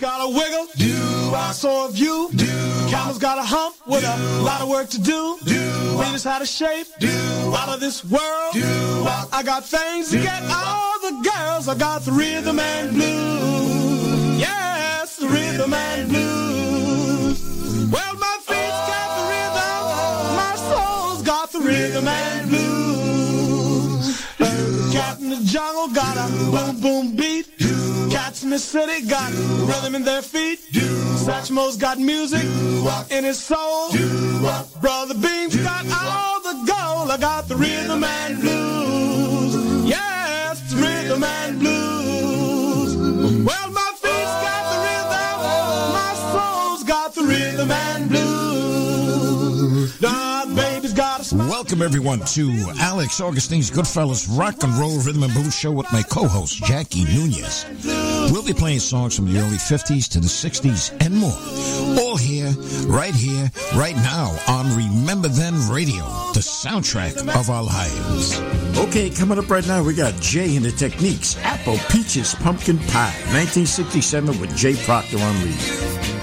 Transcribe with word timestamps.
Got 0.00 0.20
a 0.20 0.28
wiggle. 0.28 0.68
Do 0.76 0.94
so 1.52 1.88
have 1.88 1.96
you. 1.96 2.30
Do 2.32 2.46
Camel's 2.88 3.18
got 3.18 3.36
a 3.36 3.42
hump 3.42 3.74
with 3.84 4.04
a 4.04 4.42
lot 4.42 4.60
of 4.60 4.68
work 4.68 4.88
to 4.90 5.00
do. 5.00 5.36
Do 5.44 5.60
Venus 5.98 6.22
had 6.22 6.40
a 6.40 6.46
shape. 6.46 6.86
Do 7.00 7.08
out 7.56 7.68
of 7.68 7.80
this 7.80 8.04
world. 8.04 8.52
Do 8.52 8.62
I 9.32 9.42
got 9.44 9.64
things 9.64 10.10
to 10.10 10.18
get 10.18 10.42
all 10.44 11.00
the 11.00 11.28
girls. 11.28 11.66
I 11.66 11.74
got 11.74 12.02
the 12.02 12.12
rhythm 12.12 12.60
and 12.60 12.92
blues. 12.92 14.38
Yes, 14.38 15.16
the 15.16 15.26
rhythm 15.26 15.74
and 15.74 16.08
blues. 16.08 17.40
Well, 17.90 18.14
my 18.14 18.38
feet's 18.46 18.82
got 18.92 19.08
the 19.18 19.24
rhythm. 19.34 20.36
My 20.36 20.54
soul's 20.70 21.22
got 21.22 21.50
the 21.50 21.60
rhythm 21.60 22.06
and 22.06 22.48
blues. 22.48 24.26
Cat 24.92 25.18
in 25.18 25.30
the 25.30 25.40
jungle 25.44 25.88
got 25.88 26.16
a 26.16 26.30
boom 26.52 26.80
boom 26.80 27.16
beat. 27.16 27.57
The 28.48 28.58
city 28.58 29.06
got 29.06 29.30
rhythm 29.68 29.94
in 29.94 30.04
their 30.04 30.22
feet. 30.22 30.58
Satchmo's 30.72 31.76
got 31.76 31.98
music 31.98 32.42
in 33.10 33.24
his 33.24 33.38
soul. 33.38 33.90
Brother 34.80 35.14
Beam's 35.14 35.54
got 35.56 35.84
all 35.92 36.40
the 36.40 36.54
gold. 36.66 37.10
I 37.10 37.18
got 37.20 37.46
the 37.46 37.56
rhythm 37.56 38.02
and 38.02 38.40
blues. 38.40 39.86
Yes, 39.86 40.72
rhythm 40.72 41.22
and 41.22 41.60
blues. 41.60 42.96
Well, 43.44 43.70
my 43.70 43.87
Welcome 51.38 51.82
everyone 51.82 52.18
to 52.34 52.50
Alex 52.80 53.20
Augustine's 53.20 53.70
Goodfellas 53.70 54.26
Rock 54.36 54.64
and 54.64 54.74
Roll 54.74 54.98
Rhythm 54.98 55.22
and 55.22 55.32
Blues 55.32 55.54
Show 55.54 55.70
with 55.70 55.90
my 55.92 56.02
co-host 56.02 56.64
Jackie 56.64 57.04
Nunez. 57.04 57.64
We'll 58.32 58.44
be 58.44 58.52
playing 58.52 58.80
songs 58.80 59.14
from 59.14 59.32
the 59.32 59.38
early 59.38 59.56
50s 59.56 60.08
to 60.08 60.18
the 60.18 60.26
60s 60.26 60.90
and 61.00 61.14
more. 61.14 62.02
All 62.02 62.16
here, 62.16 62.50
right 62.88 63.14
here, 63.14 63.52
right 63.76 63.94
now 63.96 64.36
on 64.48 64.76
Remember 64.76 65.28
Then 65.28 65.54
Radio, 65.70 66.02
the 66.34 66.40
soundtrack 66.40 67.16
of 67.38 67.50
our 67.50 67.62
lives. 67.62 68.40
Okay, 68.88 69.08
coming 69.08 69.38
up 69.38 69.48
right 69.48 69.66
now, 69.68 69.80
we 69.80 69.94
got 69.94 70.20
Jay 70.20 70.56
and 70.56 70.64
the 70.64 70.72
Techniques, 70.72 71.36
Apple 71.44 71.78
Peaches 71.88 72.34
Pumpkin 72.34 72.78
Pie, 72.78 73.14
1967 73.30 74.40
with 74.40 74.56
Jay 74.56 74.74
Proctor 74.74 75.18
on 75.20 75.44
lead. 75.44 76.17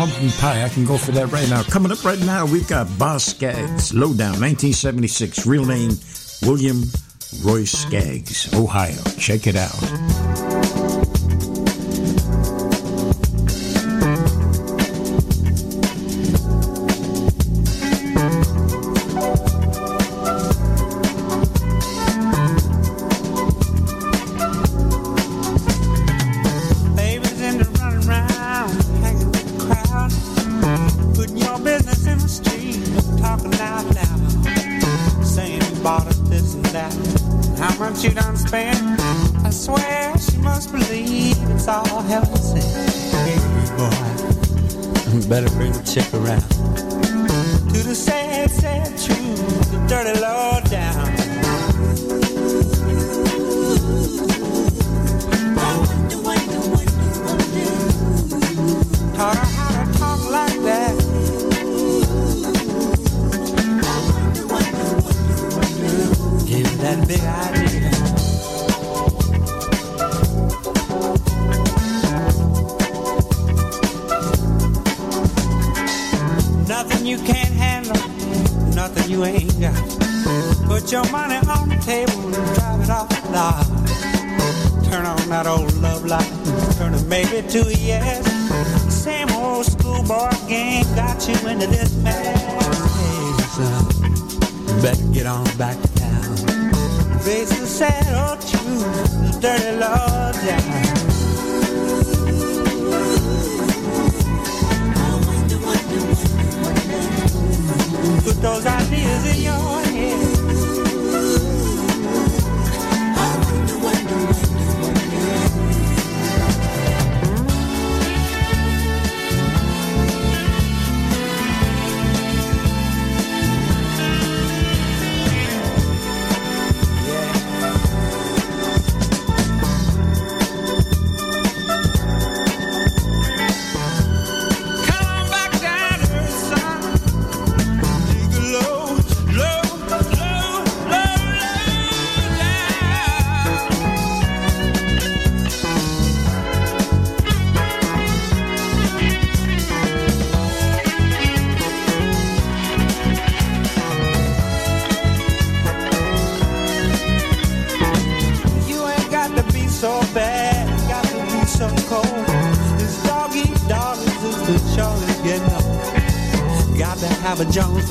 Pumpkin 0.00 0.30
Pie. 0.30 0.64
I 0.64 0.68
can 0.70 0.86
go 0.86 0.96
for 0.96 1.12
that 1.12 1.30
right 1.30 1.46
now. 1.50 1.62
Coming 1.62 1.92
up 1.92 2.02
right 2.06 2.18
now, 2.20 2.46
we've 2.46 2.66
got 2.66 2.86
Boz 2.98 3.22
Scaggs, 3.22 3.92
Lowdown, 3.92 4.40
1976. 4.40 5.44
Real 5.44 5.66
name, 5.66 5.90
William 6.40 6.84
Royce 7.44 7.72
Scaggs, 7.72 8.50
Ohio. 8.54 8.96
Check 9.18 9.46
it 9.46 9.56
out. 9.56 10.99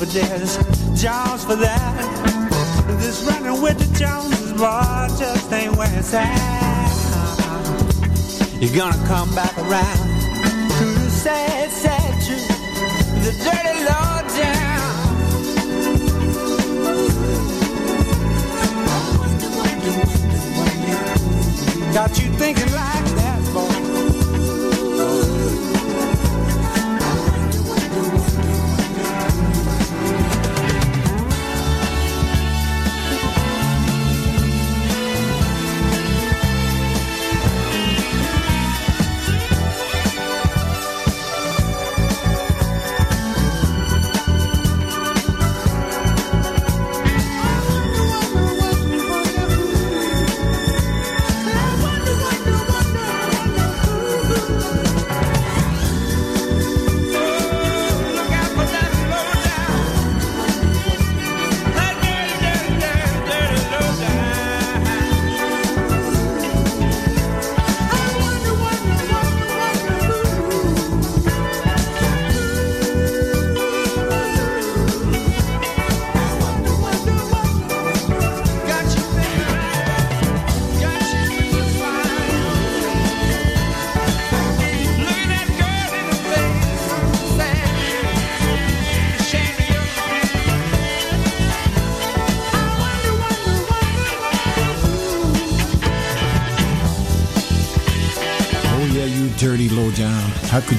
daffodils 0.06 0.69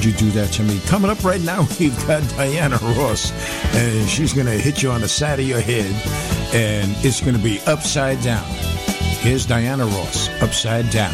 would 0.01 0.12
you 0.12 0.18
do 0.18 0.31
that 0.31 0.51
to 0.51 0.63
me? 0.63 0.80
Coming 0.88 1.12
up 1.12 1.24
right 1.24 1.42
now, 1.42 1.68
we've 1.80 1.95
got 2.07 2.27
Diana 2.30 2.77
Ross, 2.98 3.31
and 3.75 4.09
she's 4.09 4.33
going 4.33 4.48
to 4.48 4.53
hit 4.53 4.81
you 4.81 4.89
on 4.89 5.01
the 5.01 5.07
side 5.07 5.39
of 5.39 5.48
your 5.48 5.62
head, 5.62 5.92
and 6.56 6.92
it's 7.06 7.21
going 7.21 7.36
to 7.36 7.42
be 7.42 7.59
upside 7.68 8.19
down. 8.21 8.45
Here's 9.19 9.45
Diana 9.45 9.86
Ross, 9.86 10.27
upside 10.42 10.89
down. 10.89 11.13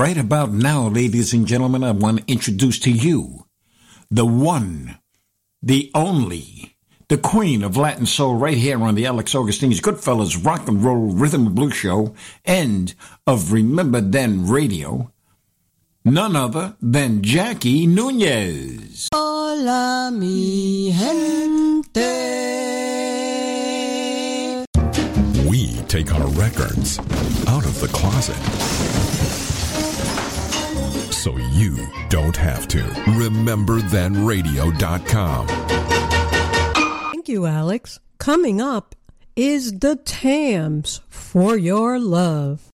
Right 0.00 0.16
about 0.16 0.50
now, 0.50 0.88
ladies 0.88 1.34
and 1.34 1.46
gentlemen, 1.46 1.84
I 1.84 1.90
want 1.90 2.20
to 2.20 2.32
introduce 2.32 2.78
to 2.80 2.90
you 2.90 3.44
the 4.10 4.24
one, 4.24 4.98
the 5.62 5.90
only, 5.94 6.74
the 7.08 7.18
queen 7.18 7.62
of 7.62 7.76
Latin 7.76 8.06
soul 8.06 8.34
right 8.36 8.56
here 8.56 8.82
on 8.82 8.94
the 8.94 9.04
Alex 9.04 9.34
Augustine's 9.34 9.82
Goodfellas 9.82 10.42
Rock 10.42 10.66
and 10.68 10.82
Roll 10.82 11.12
Rhythm 11.12 11.48
and 11.48 11.54
Blues 11.54 11.74
Show 11.74 12.14
and 12.46 12.94
of 13.26 13.52
Remember 13.52 14.00
Then 14.00 14.48
Radio, 14.48 15.12
none 16.02 16.34
other 16.34 16.76
than 16.80 17.22
Jackie 17.22 17.86
Nunez. 17.86 19.06
Hola, 19.12 20.10
mi 20.14 20.92
gente. 20.92 22.00
We 25.46 25.82
take 25.88 26.14
our 26.14 26.26
records 26.28 26.98
out 27.46 27.66
of 27.66 27.78
the 27.82 27.88
closet. 27.92 29.39
So 31.20 31.36
you 31.36 31.76
don't 32.08 32.36
have 32.38 32.66
to. 32.68 32.78
RememberThenRadio.com. 32.78 35.46
Thank 37.12 37.28
you, 37.28 37.44
Alex. 37.44 38.00
Coming 38.16 38.62
up 38.62 38.94
is 39.36 39.80
the 39.80 39.96
Tams 39.96 41.02
for 41.10 41.58
Your 41.58 41.98
Love. 41.98 42.69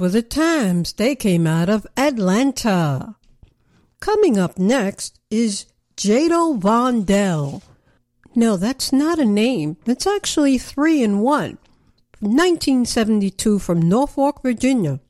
Were 0.00 0.08
the 0.08 0.22
times 0.22 0.94
They 0.94 1.14
came 1.14 1.46
out 1.46 1.68
of 1.68 1.86
Atlanta. 1.94 3.16
Coming 4.00 4.38
up 4.38 4.58
next 4.58 5.20
is 5.30 5.66
Jado 5.94 6.58
Vondell. 6.58 7.62
No, 8.34 8.56
that's 8.56 8.92
not 8.92 9.18
a 9.18 9.26
name. 9.26 9.76
It's 9.84 10.06
actually 10.06 10.56
three 10.56 11.02
in 11.02 11.18
one. 11.18 11.58
1972 12.20 13.58
from 13.58 13.82
Norfolk, 13.82 14.42
Virginia. 14.42 15.00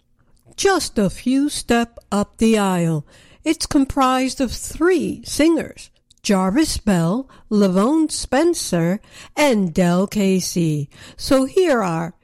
Just 0.56 0.98
a 0.98 1.08
few 1.08 1.48
step 1.48 1.98
up 2.10 2.38
the 2.38 2.58
aisle. 2.58 3.06
It's 3.44 3.66
comprised 3.66 4.40
of 4.40 4.50
three 4.50 5.22
singers. 5.24 5.90
Jarvis 6.22 6.78
Bell, 6.78 7.30
Lavone 7.48 8.10
Spencer, 8.10 9.00
and 9.36 9.72
Del 9.72 10.06
Casey. 10.08 10.90
So 11.16 11.44
here 11.44 11.80
are 11.80 12.14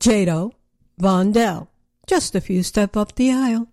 Jado 0.00 0.52
Vondell. 1.00 1.68
Just 2.06 2.36
a 2.36 2.40
few 2.40 2.62
step 2.62 2.96
up 2.96 3.16
the 3.16 3.32
aisle. 3.32 3.66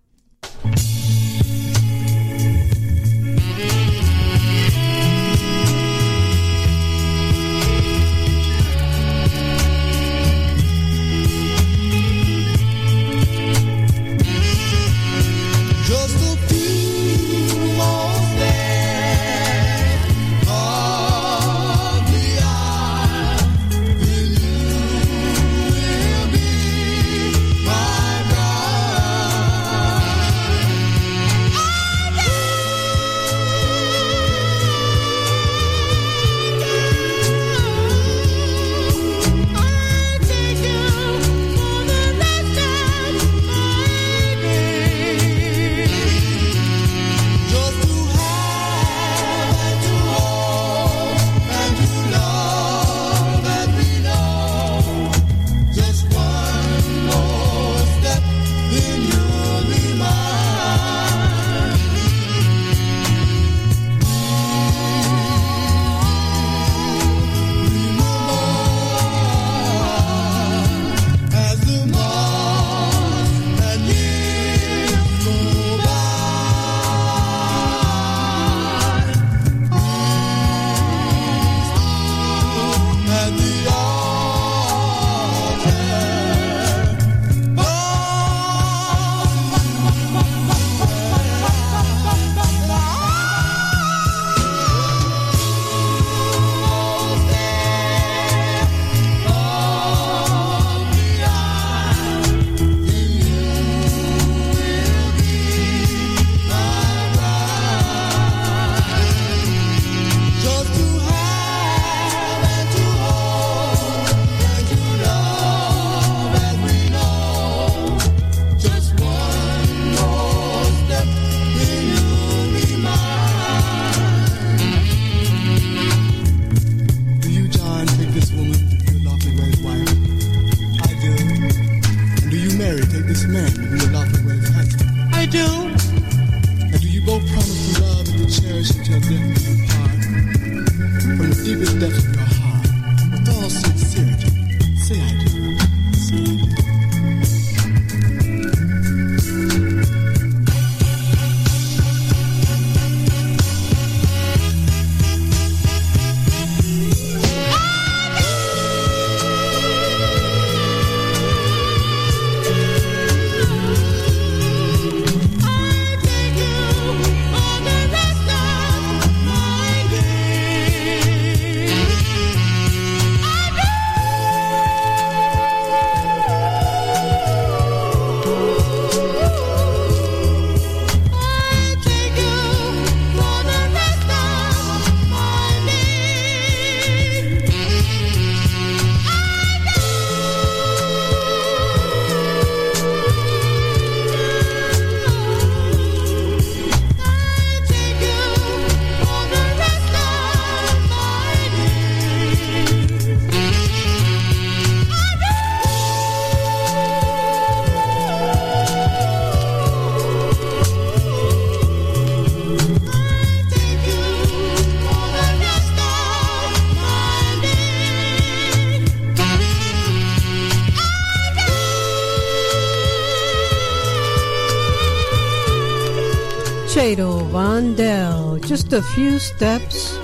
Jado 226.84 227.26
Vondell, 227.30 228.46
just 228.46 228.74
a 228.74 228.82
few 228.82 229.18
steps 229.18 229.96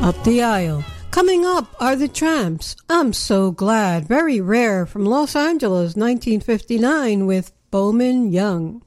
up 0.00 0.14
the 0.22 0.42
aisle. 0.44 0.84
Coming 1.10 1.44
up 1.44 1.74
are 1.80 1.96
the 1.96 2.06
Tramps. 2.06 2.76
I'm 2.88 3.12
so 3.12 3.50
glad. 3.50 4.06
Very 4.06 4.40
rare 4.40 4.86
from 4.86 5.04
Los 5.06 5.34
Angeles, 5.34 5.96
1959, 5.96 7.26
with 7.26 7.52
Bowman 7.72 8.30
Young. 8.30 8.80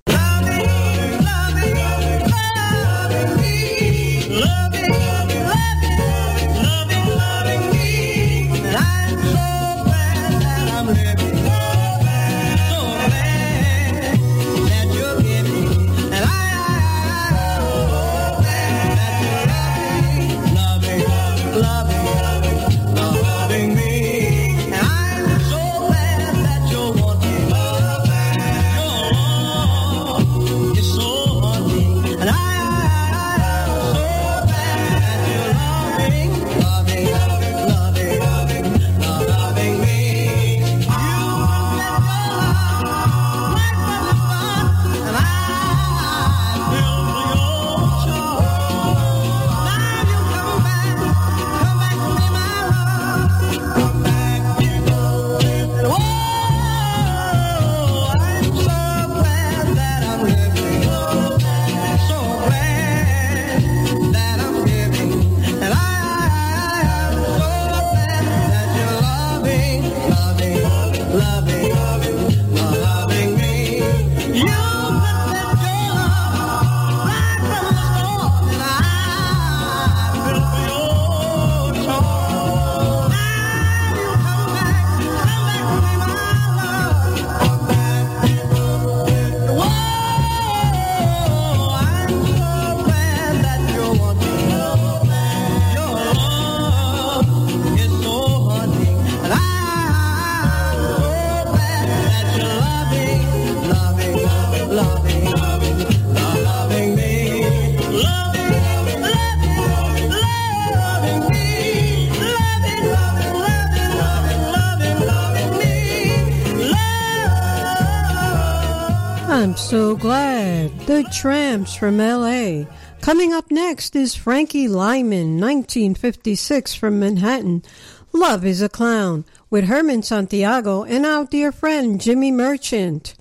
So 119.70 119.96
glad. 119.96 120.78
The 120.82 121.04
Tramps 121.12 121.74
from 121.74 121.98
LA. 121.98 122.66
Coming 123.02 123.34
up 123.34 123.50
next 123.50 123.96
is 123.96 124.14
Frankie 124.14 124.68
Lymon, 124.68 125.40
1956 125.40 126.76
from 126.76 127.00
Manhattan. 127.00 127.64
Love 128.12 128.46
is 128.46 128.62
a 128.62 128.70
Clown 128.70 129.26
with 129.50 129.64
Herman 129.64 130.04
Santiago 130.04 130.84
and 130.84 131.06
our 131.06 131.26
dear 131.26 131.52
friend 131.52 132.00
Jimmy 132.00 132.32
Merchant. 132.32 133.16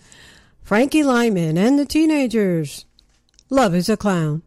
Frankie 0.62 1.05
Lymon 1.05 1.57
and 1.57 1.78
the 1.78 1.87
Teenagers. 1.87 2.85
Love 3.48 3.74
is 3.74 3.88
a 3.88 3.96
Clown. 3.96 4.42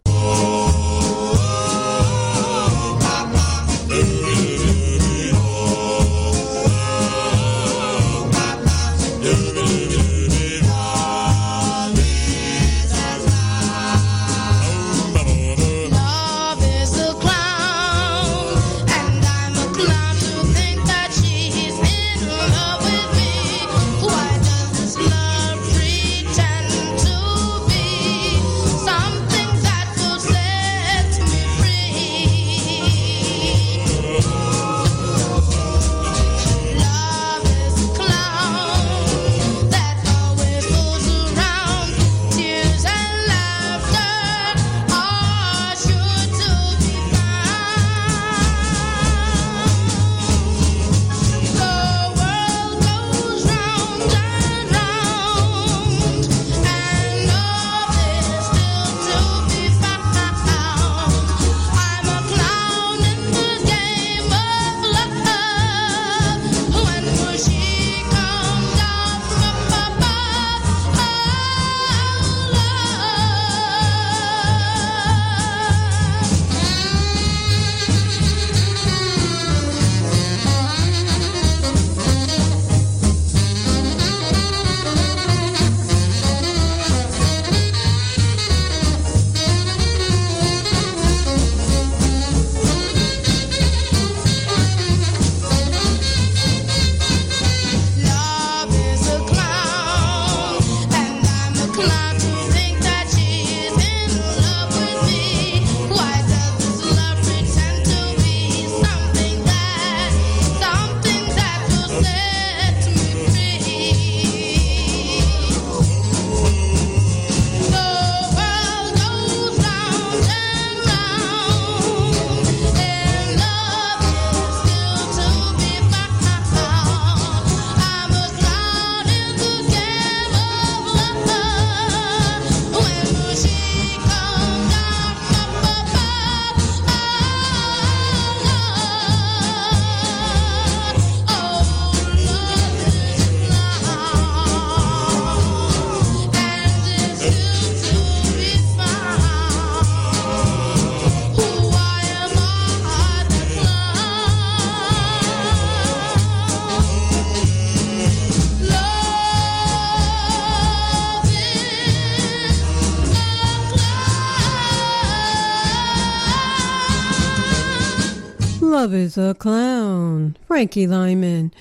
Is 168.96 169.18
a 169.18 169.36
Clown, 169.38 170.38
Frankie 170.48 170.88
Lymon. 170.88 171.54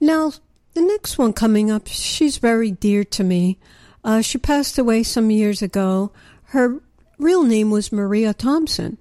Now, 0.00 0.32
the 0.74 0.80
next 0.80 1.18
one 1.18 1.32
coming 1.32 1.70
up, 1.70 1.88
she's 1.88 2.38
very 2.38 2.70
dear 2.70 3.02
to 3.04 3.24
me. 3.24 3.58
Uh, 4.04 4.20
she 4.20 4.38
passed 4.38 4.78
away 4.78 5.02
some 5.02 5.30
years 5.30 5.62
ago. 5.62 6.12
Her 6.44 6.80
real 7.18 7.42
name 7.42 7.70
was 7.70 7.90
Maria 7.90 8.32
Thompson. 8.32 8.98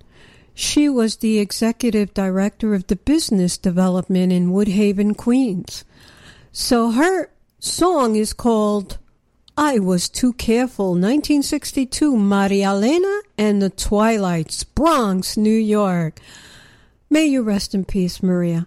She 0.55 0.89
was 0.89 1.17
the 1.17 1.37
executive 1.37 2.13
director 2.13 2.73
of 2.73 2.87
the 2.87 2.95
business 2.95 3.57
development 3.57 4.33
in 4.33 4.51
Woodhaven, 4.51 5.15
Queens. 5.15 5.85
So 6.51 6.91
her 6.91 7.29
song 7.59 8.15
is 8.15 8.33
called 8.33 8.97
I 9.57 9.79
Was 9.79 10.09
Too 10.09 10.33
Careful, 10.33 10.93
1962, 10.93 12.17
Maria 12.17 12.69
Elena 12.69 13.21
and 13.37 13.61
the 13.61 13.69
Twilights, 13.69 14.63
Bronx, 14.63 15.37
New 15.37 15.49
York. 15.55 16.19
May 17.09 17.25
you 17.27 17.43
rest 17.43 17.75
in 17.75 17.85
peace, 17.85 18.23
Maria. 18.23 18.65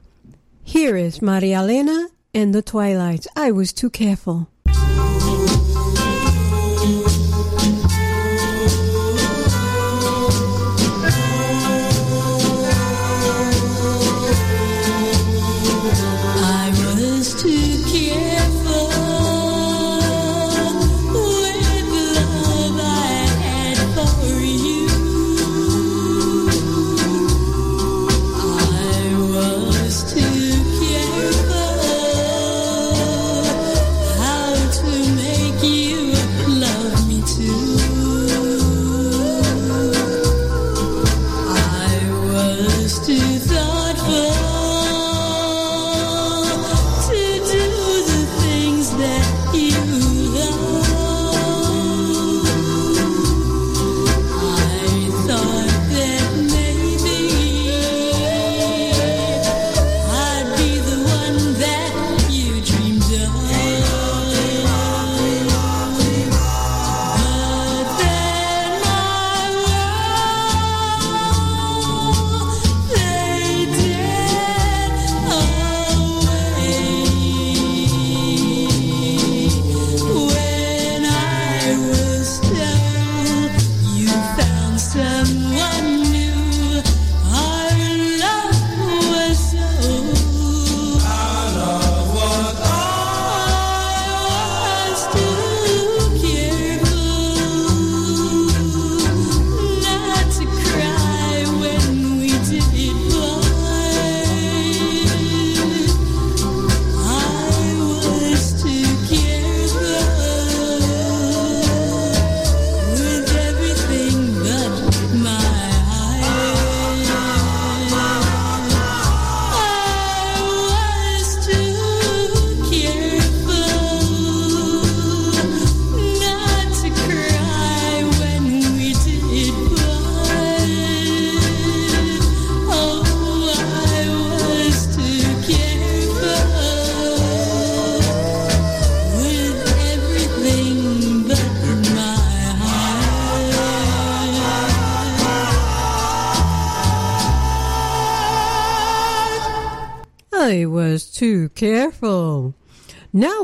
Here 0.62 0.96
is 0.96 1.20
Maria 1.20 1.58
Elena 1.58 2.08
and 2.32 2.54
the 2.54 2.62
Twilights. 2.62 3.26
I 3.34 3.50
was 3.50 3.72
too 3.72 3.90
careful. 3.90 4.48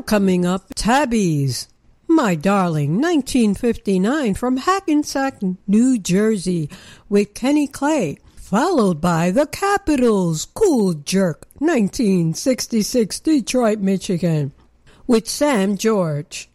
Coming 0.06 0.44
up, 0.44 0.68
Tabbys. 0.74 1.68
My 2.06 2.34
Darling, 2.34 3.00
1959 3.00 4.34
from 4.34 4.58
Hackensack, 4.58 5.40
New 5.66 5.98
Jersey, 5.98 6.68
with 7.08 7.32
Kenny 7.32 7.66
Clay, 7.66 8.18
followed 8.36 9.00
by 9.00 9.30
The 9.30 9.46
Capitols, 9.46 10.44
Cool 10.44 10.92
Jerk, 10.92 11.46
1966, 11.58 13.20
Detroit, 13.20 13.78
Michigan, 13.78 14.52
with 15.06 15.26
Sam 15.26 15.78
George. 15.78 16.50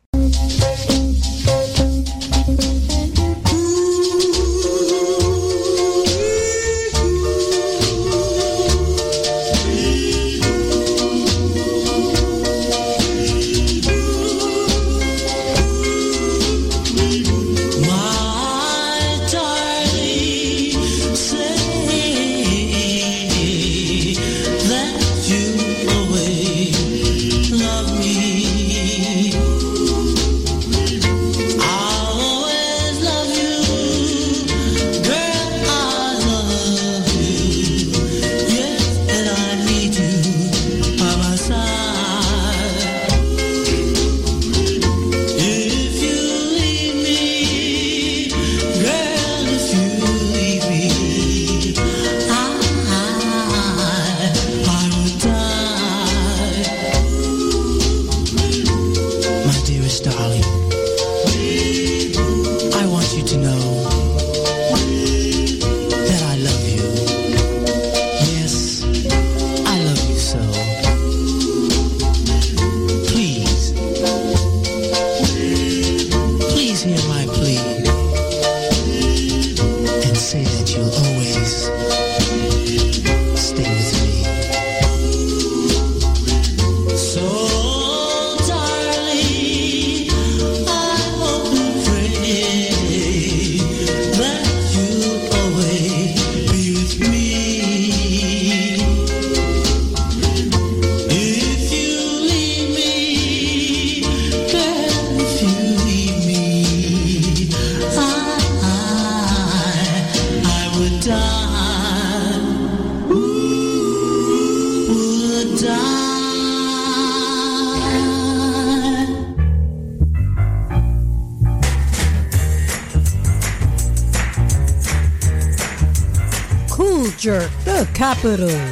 The 128.22 128.69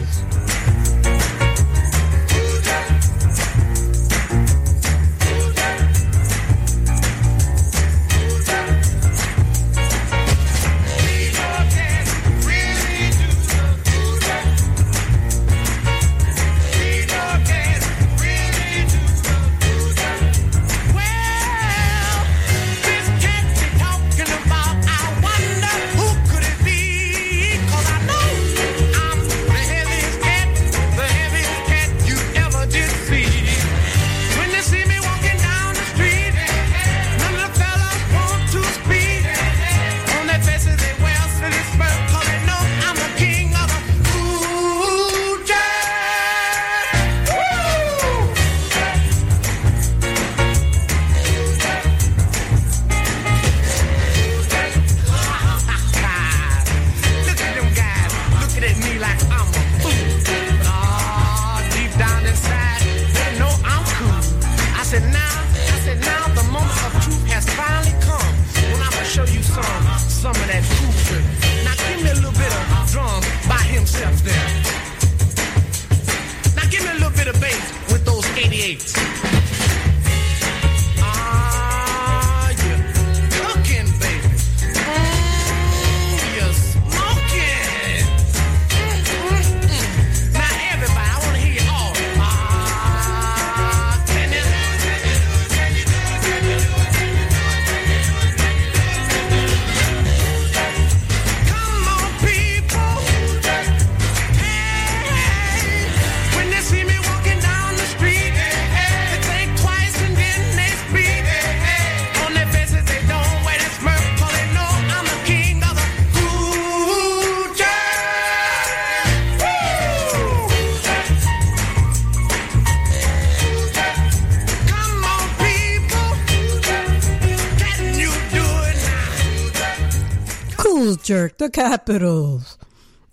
the 131.48 131.52
Capitols. 131.52 132.58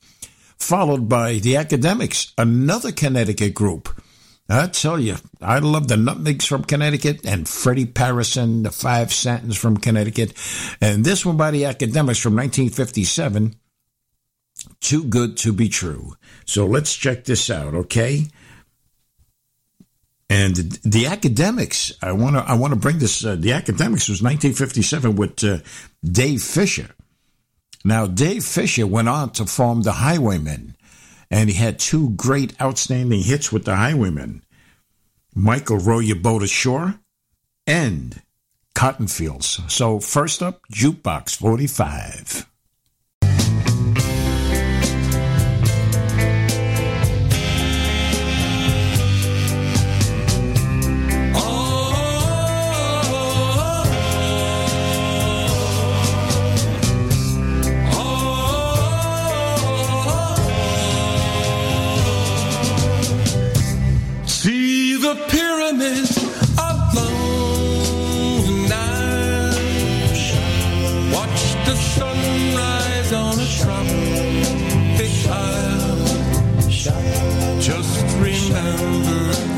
followed 0.58 1.08
by 1.10 1.36
the 1.36 1.56
Academics, 1.56 2.34
another 2.38 2.92
Connecticut 2.92 3.54
group. 3.54 4.02
I 4.48 4.68
tell 4.68 5.00
you, 5.00 5.16
I 5.42 5.58
love 5.60 5.88
the 5.88 5.96
Nutmegs 5.96 6.46
from 6.46 6.64
Connecticut 6.64 7.26
and 7.26 7.50
Freddie 7.50 7.88
Parison, 7.88 8.64
the 8.64 8.72
Five 8.72 9.12
Satins 9.12 9.58
from 9.58 9.78
Connecticut, 9.78 10.34
and 10.80 11.04
this 11.04 11.26
one 11.26 11.38
by 11.38 11.50
the 11.50 11.66
Academics 11.66 12.20
from 12.20 12.36
1957. 12.36 13.56
Too 14.82 15.04
good 15.04 15.38
to 15.38 15.52
be 15.52 15.68
true. 15.68 16.14
So 16.46 16.68
let's 16.68 16.96
check 16.96 17.26
this 17.26 17.50
out, 17.50 17.74
okay? 17.74 18.28
And 20.30 20.56
the, 20.56 20.80
the 20.84 21.06
academics, 21.08 21.94
I 22.02 22.12
want 22.12 22.36
to 22.36 22.42
I 22.42 22.56
want 22.56 22.74
to 22.74 22.80
bring 22.80 22.98
this. 22.98 23.24
Uh, 23.24 23.36
the 23.36 23.54
academics 23.54 24.10
was 24.10 24.24
1957 24.24 25.16
with 25.16 25.44
uh, 25.44 25.60
Dave 26.04 26.42
Fisher. 26.42 26.90
Now 27.86 28.08
Dave 28.08 28.44
Fisher 28.44 28.88
went 28.88 29.08
on 29.10 29.30
to 29.34 29.46
form 29.46 29.84
the 29.84 29.92
Highwaymen, 29.92 30.76
and 31.30 31.50
he 31.52 31.56
had 31.56 31.78
two 31.78 32.10
great, 32.10 32.60
outstanding 32.60 33.22
hits 33.22 33.52
with 33.52 33.66
the 33.66 33.76
Highwaymen: 33.76 34.44
Michael 35.36 35.78
Row 35.78 36.00
Your 36.00 36.16
Boat 36.16 36.42
Ashore 36.42 36.96
and 37.68 38.24
Cotton 38.74 39.06
Fields. 39.08 39.62
So 39.68 40.00
first 40.00 40.42
up, 40.42 40.64
Jukebox 40.74 41.36
45. 41.36 42.48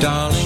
darling 0.00 0.37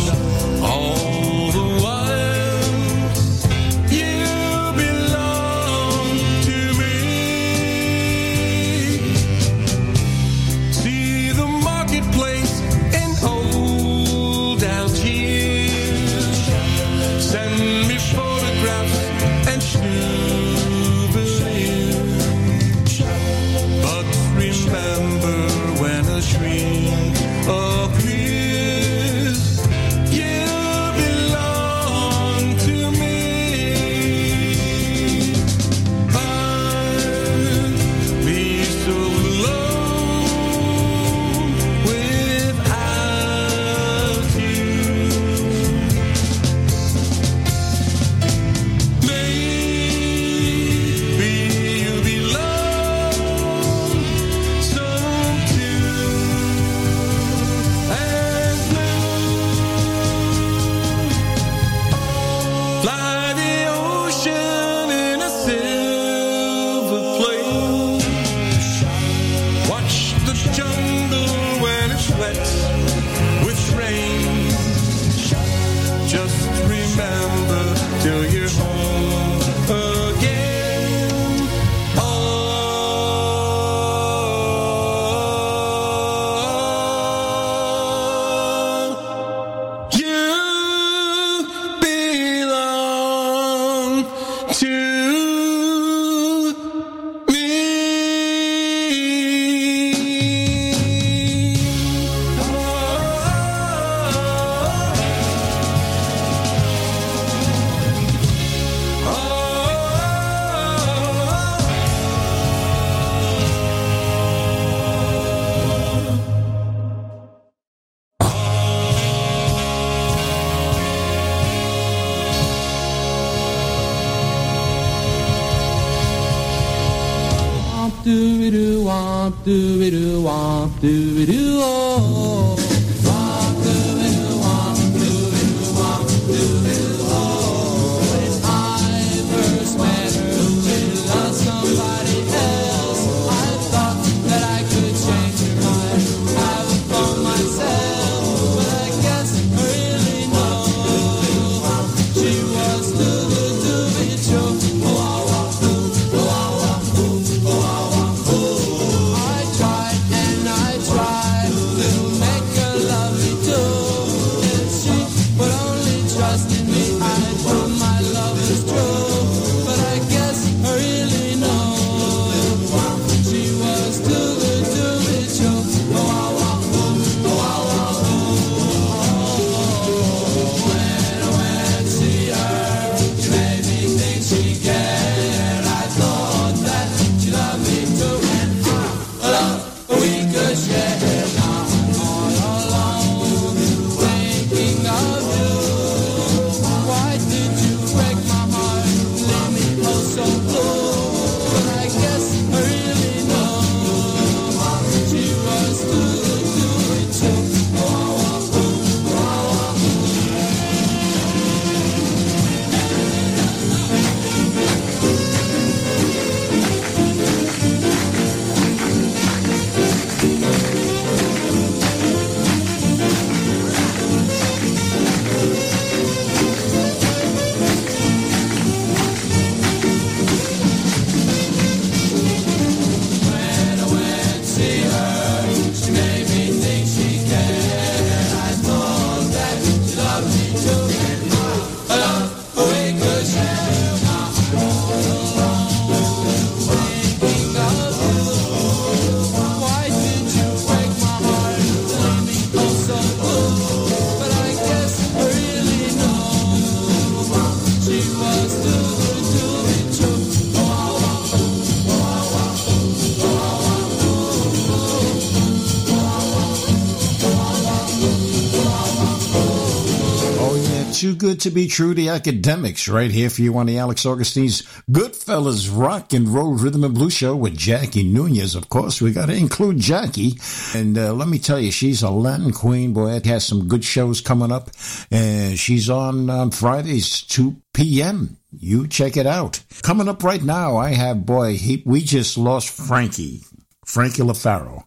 good 271.23 271.39
to 271.39 271.51
be 271.51 271.69
true 271.69 271.95
to 271.95 272.09
academics 272.09 272.89
right 272.89 273.13
here 273.13 273.31
for 273.31 273.43
you 273.43 273.57
on 273.57 273.67
the 273.67 273.79
Alex 273.79 274.05
Augustine's 274.05 274.63
Goodfellas 274.91 275.71
Rock 275.73 276.13
and 276.13 276.29
Roll 276.29 276.55
Rhythm 276.55 276.83
and 276.83 276.93
Blues 276.93 277.13
Show 277.13 277.37
with 277.37 277.57
Jackie 277.57 278.03
Nunez. 278.03 278.57
Of 278.57 278.69
course, 278.69 279.01
we 279.01 279.13
got 279.13 279.27
to 279.27 279.33
include 279.33 279.79
Jackie. 279.79 280.33
And 280.75 280.99
uh, 280.99 281.13
let 281.13 281.29
me 281.29 281.39
tell 281.39 281.61
you, 281.61 281.71
she's 281.71 282.03
a 282.03 282.11
Latin 282.11 282.51
queen. 282.53 282.93
Boy, 282.93 283.13
it 283.13 283.27
has 283.27 283.47
some 283.47 283.69
good 283.69 283.85
shows 283.85 284.21
coming 284.21 284.51
up. 284.51 284.71
And 285.13 285.57
she's 285.57 285.89
on 285.89 286.29
on 286.29 286.51
Fridays, 286.51 287.23
2 287.23 287.55
p.m. 287.73 288.39
You 288.51 288.89
check 288.89 289.17
it 289.17 289.27
out. 289.27 289.63
Coming 289.83 290.09
up 290.09 290.25
right 290.25 290.43
now, 290.43 290.77
I 290.77 290.89
have, 290.89 291.25
boy, 291.25 291.57
he, 291.57 291.85
we 291.87 292.03
just 292.03 292.37
lost 292.37 292.69
Frankie, 292.69 293.43
Frankie 293.87 294.23
LaFaro. 294.23 294.83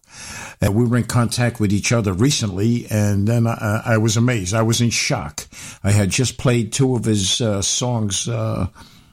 We 0.60 0.84
were 0.84 0.96
in 0.96 1.04
contact 1.04 1.60
with 1.60 1.72
each 1.72 1.92
other 1.92 2.12
recently, 2.12 2.86
and 2.90 3.26
then 3.26 3.46
I, 3.46 3.82
I 3.84 3.98
was 3.98 4.16
amazed. 4.16 4.54
I 4.54 4.62
was 4.62 4.80
in 4.80 4.90
shock. 4.90 5.46
I 5.84 5.90
had 5.92 6.10
just 6.10 6.38
played 6.38 6.72
two 6.72 6.96
of 6.96 7.04
his 7.04 7.40
uh, 7.40 7.62
songs 7.62 8.28
uh, 8.28 8.68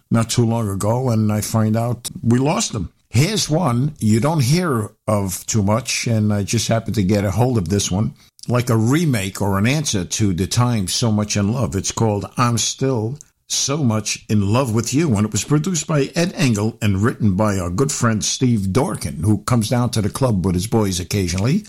not 0.10 0.30
too 0.30 0.46
long 0.46 0.70
ago, 0.70 1.10
and 1.10 1.32
I 1.32 1.42
find 1.42 1.76
out 1.76 2.10
we 2.22 2.40
lost 2.40 2.74
them. 2.74 2.92
Here's 3.10 3.48
one 3.50 3.94
you 4.00 4.20
don't 4.20 4.42
hear 4.42 4.90
of 5.08 5.46
too 5.46 5.62
much, 5.62 6.08
and 6.08 6.34
I 6.34 6.44
just 6.44 6.68
happened 6.68 6.96
to 6.96 7.04
get 7.04 7.26
a 7.26 7.32
hold 7.32 7.58
of 7.58 7.70
this 7.70 7.92
one, 7.92 8.16
like 8.48 8.70
a 8.70 8.78
remake 8.78 9.42
or 9.42 9.58
an 9.60 9.68
answer 9.68 10.04
to 10.04 10.34
The 10.34 10.48
Tymes 10.48 10.94
So 10.94 11.12
Much 11.12 11.38
in 11.38 11.54
Love. 11.54 11.76
It's 11.76 11.92
called 11.92 12.26
I'm 12.38 12.58
Still 12.58 13.20
So 13.54 13.84
Much 13.84 14.26
in 14.30 14.52
Love 14.52 14.74
with 14.74 14.94
You, 14.94 15.16
and 15.16 15.26
it 15.26 15.32
was 15.32 15.44
produced 15.44 15.88
by 15.88 16.12
Ed 16.16 16.34
Engel 16.36 16.78
and 16.82 17.02
written 17.02 17.36
by 17.36 17.60
our 17.60 17.70
good 17.70 17.92
friend 17.92 18.24
Steve 18.24 18.72
Dorkin, 18.72 19.24
who 19.24 19.44
comes 19.44 19.70
down 19.70 19.92
to 19.92 20.02
the 20.02 20.10
club 20.10 20.46
with 20.46 20.56
his 20.56 20.68
boys 20.68 21.00
occasionally. 21.00 21.64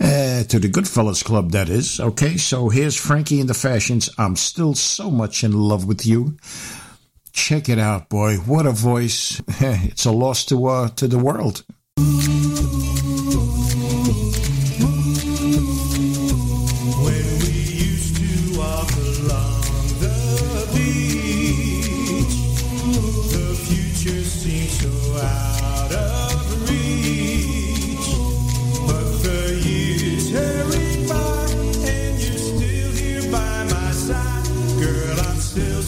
Uh, 0.00 0.44
to 0.44 0.58
the 0.58 0.68
Goodfellas 0.68 1.22
Club, 1.22 1.52
that 1.52 1.68
is. 1.68 2.00
Okay, 2.00 2.36
so 2.36 2.70
here's 2.70 2.96
Frankie 2.96 3.40
and 3.40 3.48
the 3.48 3.54
Fashions. 3.54 4.08
I'm 4.16 4.34
still 4.34 4.74
so 4.74 5.10
much 5.10 5.44
in 5.44 5.52
love 5.52 5.86
with 5.86 6.06
you. 6.06 6.38
Check 7.32 7.68
it 7.68 7.78
out, 7.78 8.08
boy. 8.08 8.36
What 8.36 8.66
a 8.66 8.72
voice. 8.72 9.40
it's 9.60 10.06
a 10.06 10.10
loss 10.10 10.44
to 10.46 10.66
uh, 10.66 10.88
to 10.88 11.06
the 11.06 11.18
world. 11.18 11.64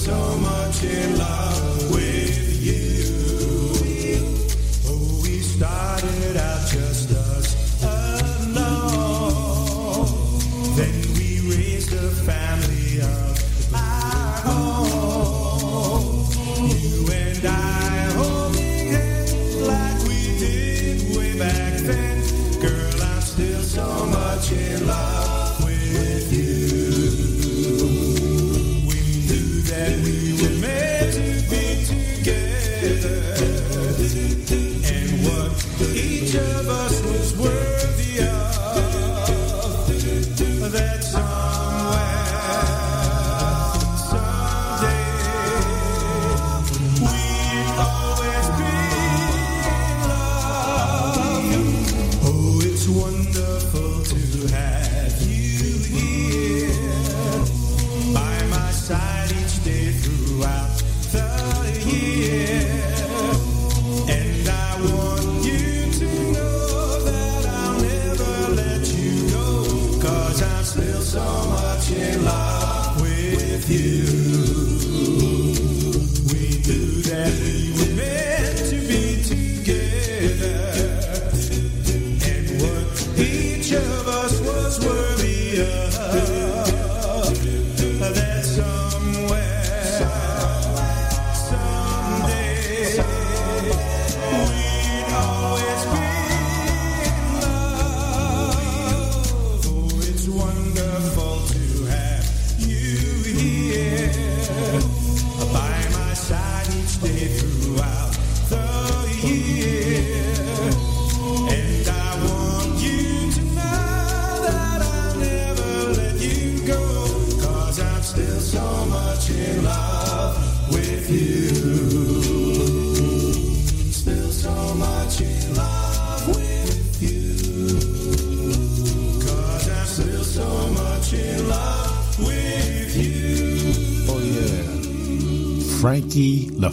So 0.05 0.37
much 0.39 0.83
in 0.83 1.17
love 1.17 1.91
with 1.93 2.12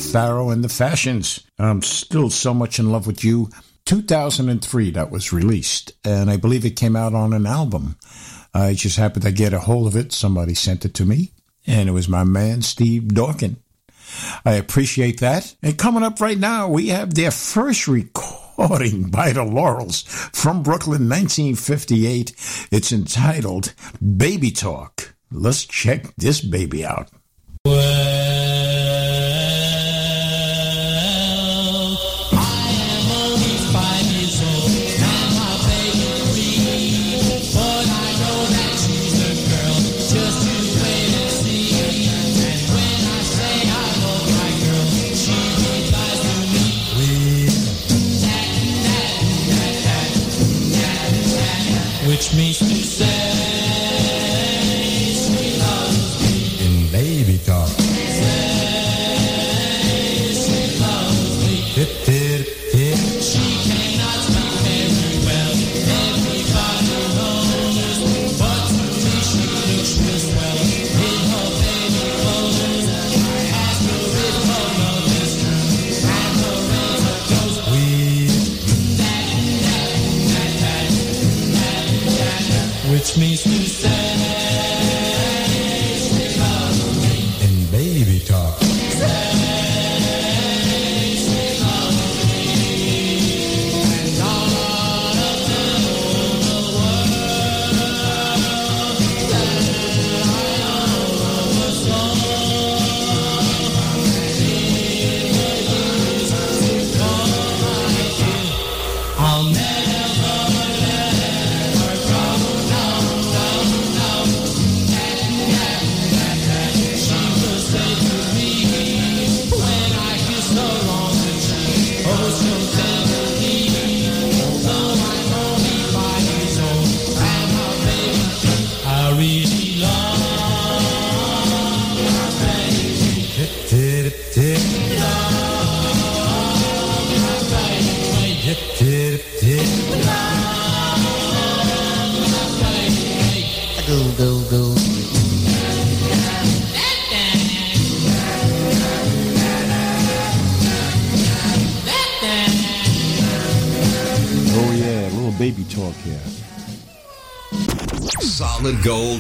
LaFaro 0.10 0.52
and 0.52 0.64
the 0.64 0.70
Fashions. 0.70 1.46
I'm 1.60 1.84
still 1.84 2.32
so 2.32 2.52
much 2.52 2.80
in 2.80 2.92
love 2.92 3.06
with 3.06 3.24
you. 3.24 3.50
2003, 3.86 4.90
that 4.92 5.12
was 5.12 5.32
released, 5.32 5.92
and 6.04 6.32
I 6.32 6.38
believe 6.38 6.66
it 6.66 6.72
came 6.72 6.96
out 6.96 7.14
on 7.14 7.32
an 7.32 7.46
album. 7.46 7.96
I 8.52 8.74
just 8.74 8.98
happened 8.98 9.24
to 9.26 9.32
get 9.32 9.54
a 9.54 9.60
hold 9.60 9.86
of 9.86 9.96
it. 9.96 10.12
Somebody 10.12 10.56
sent 10.56 10.84
it 10.84 10.96
to 10.96 11.06
me, 11.06 11.34
and 11.68 11.88
it 11.88 11.92
was 11.92 12.10
my 12.10 12.24
man, 12.24 12.64
Steve 12.64 13.04
Dorkin. 13.04 13.58
I 14.44 14.54
appreciate 14.54 15.20
that. 15.20 15.56
And 15.62 15.78
coming 15.78 16.02
up 16.02 16.20
right 16.20 16.40
now, 16.40 16.68
we 16.68 16.88
have 16.88 17.14
their 17.14 17.30
first 17.30 17.88
recording 17.88 19.12
by 19.12 19.32
the 19.32 19.44
Laurels 19.44 20.02
from 20.34 20.64
Brooklyn, 20.64 21.08
1958. 21.08 22.32
It's 22.72 22.92
entitled 22.92 23.76
Baby 24.18 24.50
Talk. 24.50 25.14
Let's 25.32 25.66
check 25.66 26.16
this 26.16 26.42
baby 26.42 26.84
out. 26.84 27.12
Which 27.64 28.69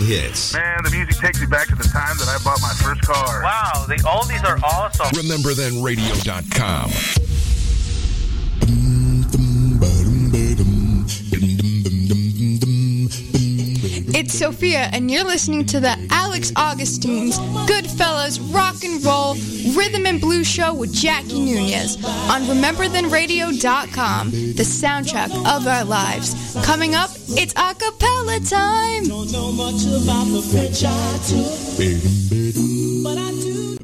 hits. 0.10 0.54
Man, 0.54 0.84
the 0.84 0.90
music 0.90 1.16
takes 1.18 1.40
me 1.40 1.46
back 1.46 1.68
to 1.68 1.76
the 1.76 1.84
time 1.84 2.18
that 2.18 2.28
I 2.28 2.44
bought 2.44 2.60
my 2.62 2.74
first 2.82 3.02
car. 3.04 3.44
Wow, 3.44 3.86
the 3.88 3.98
oldies 3.98 4.44
are 4.44 4.58
awesome. 4.66 5.16
Remember 5.16 5.54
then 5.54 5.84
radio.com. 5.84 6.90
It's 14.12 14.34
Sophia, 14.34 14.90
and 14.92 15.12
you're 15.12 15.24
listening 15.24 15.66
to 15.68 15.80
the 15.80 15.96
Alex 16.10 16.52
Augustine's 16.56 17.38
Goodfellas 17.70 18.40
Rock 18.54 18.84
and 18.84 19.04
Roll 19.06 19.36
Rhythm 19.78 20.08
and 20.08 20.20
Blues 20.20 20.48
Show 20.48 20.74
with 20.74 20.92
Jackie 20.92 21.40
Nunez 21.40 22.04
on 22.04 22.42
RememberThenRadio.com, 22.42 24.32
the 24.32 24.64
soundtrack 24.64 25.30
of 25.56 25.68
our 25.68 25.86
lives. 25.86 26.36
Coming 26.66 26.96
up, 26.96 27.12
it's 27.30 27.54
acapella 27.54 28.09
time. 28.42 29.04
Don't 29.08 29.32
know 29.32 29.52
much 29.52 29.86
about 29.86 30.26
the 30.32 30.42
French 30.42 30.84
I 30.84 31.20
took, 31.28 31.52
but 33.04 33.18
I 33.18 33.32
do. 33.42 33.78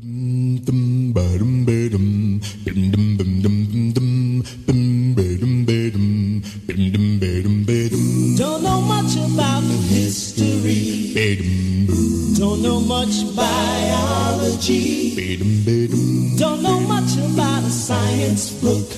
Don't 8.38 8.64
know 8.64 8.82
much 8.82 9.16
about 9.16 9.64
history. 9.90 11.14
Don't 12.38 12.62
know 12.62 12.80
much 12.82 13.36
biology. 13.36 15.16
Don't 16.38 16.62
know 16.62 16.80
much 16.82 17.18
about 17.18 17.64
a 17.64 17.70
science 17.70 18.52
book. 18.62 18.90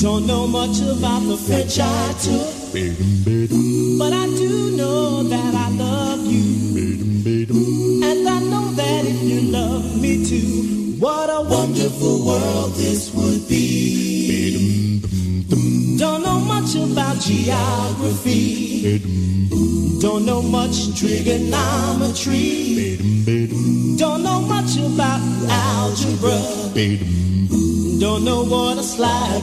Don't 0.00 0.26
know 0.26 0.46
much 0.46 0.80
about 0.80 1.20
the 1.26 1.36
French 1.36 1.78
I. 1.80 1.85
trigonometry. 20.96 22.96
Don't 23.98 24.22
know 24.22 24.40
much 24.40 24.78
about 24.78 25.20
algebra. 25.50 26.40
Don't 28.00 28.24
know 28.24 28.44
what 28.44 28.78
a 28.78 28.82
slide. 28.82 29.42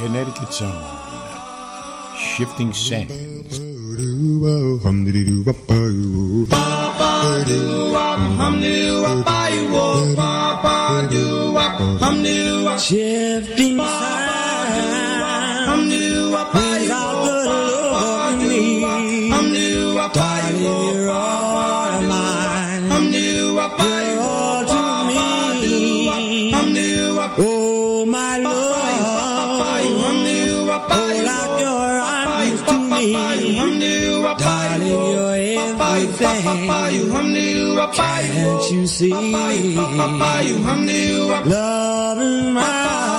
Connecticut's 0.00 0.62
own 0.62 0.82
Shifting 2.16 2.72
Sands. 2.72 3.58
Shifting 12.78 13.76
Sands. 13.76 14.19
you 38.80 38.86
see. 38.86 39.10
Love 41.44 42.18
in 42.18 42.52
my 42.54 43.09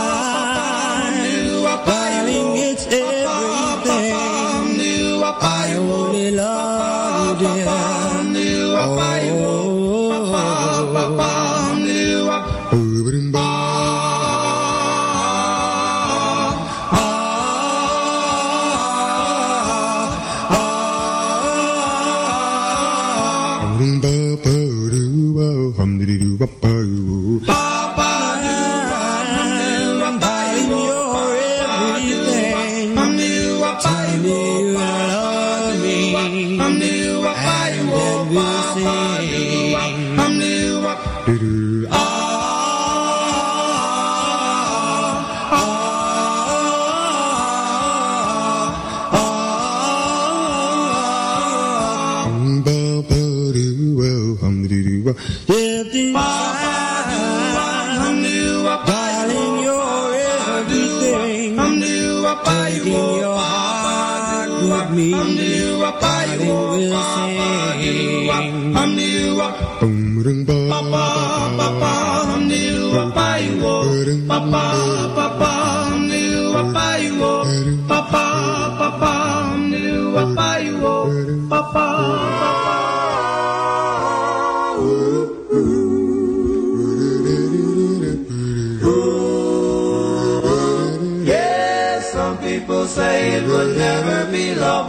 say 92.95 93.31
it 93.37 93.47
would 93.47 93.77
never 93.77 94.29
be 94.31 94.53
love, 94.53 94.80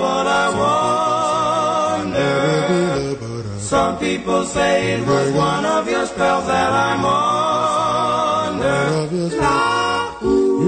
people 4.03 4.45
say 4.45 4.95
it 4.95 5.07
was 5.07 5.31
one 5.33 5.65
of 5.65 5.89
your 5.89 6.05
spells 6.07 6.45
that 6.49 6.71
I'm 6.73 7.05
under. 7.05 8.83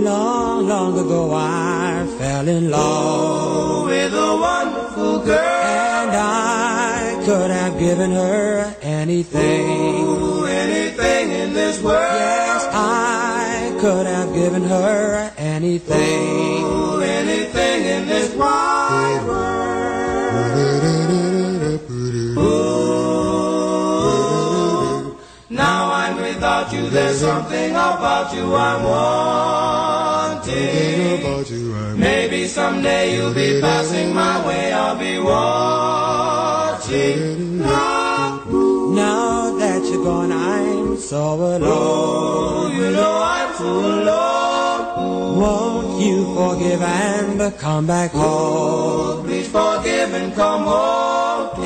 Long, 0.09 0.69
long 0.69 0.93
ago 0.97 1.33
I 1.35 2.07
fell 2.19 2.47
in 2.47 2.71
love 2.71 3.87
with 3.87 4.15
a 4.15 4.37
wonderful 4.49 5.19
girl, 5.19 5.35
and 5.35 6.11
I 6.13 7.21
could 7.27 7.51
have 7.51 7.77
given 7.77 8.13
her 8.13 8.73
anything, 8.83 10.47
anything 10.47 11.31
in 11.33 11.55
this 11.55 11.83
world. 11.83 11.99
Yes, 11.99 12.69
I 12.73 13.77
could 13.81 14.07
have 14.07 14.33
given 14.33 14.63
her 14.63 15.33
anything, 15.37 17.03
anything 17.03 17.85
in 17.97 18.07
this 18.07 18.33
wide 18.37 19.23
world. 19.27 21.04
I'm 26.67 26.75
you, 26.75 26.89
there's 26.89 27.21
something 27.21 27.73
about 27.73 28.35
you 28.35 28.55
I'm 28.55 28.85
wanting. 30.45 31.99
Maybe 31.99 32.47
someday 32.47 33.17
you'll 33.17 33.35
be 33.35 33.61
passing 33.61 34.15
my 34.15 34.47
way, 34.47 34.73
I'll 34.73 34.97
be 34.99 35.19
watching. 35.19 37.59
Now 37.59 38.41
that 39.59 39.83
you're 39.85 40.05
gone, 40.05 40.33
I'm 40.33 40.97
so 40.97 41.35
alone. 41.35 42.75
You 42.77 42.91
know 42.93 43.21
I'm 43.23 43.55
so 43.55 43.67
alone. 43.67 45.39
Won't 45.39 46.01
you 46.01 46.35
forgive 46.35 46.81
and 46.83 47.59
come 47.59 47.87
back 47.87 48.13
home? 48.13 49.27
Please 49.27 49.49
forgive 49.49 50.15
and 50.15 50.35
come 50.35 50.63
home. 50.65 51.14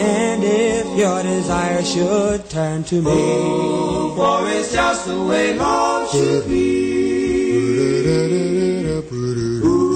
And 0.01 0.44
if 0.44 0.86
your 0.96 1.22
desire 1.22 1.82
should 1.82 2.49
turn 2.49 2.84
to 2.84 3.03
me, 3.03 3.11
for 4.16 4.49
it's 4.49 4.72
just 4.72 5.07
the 5.07 5.22
way 5.22 5.57
love 5.57 6.11
should 6.11 6.49
be. 6.49 6.88
For 9.09 9.88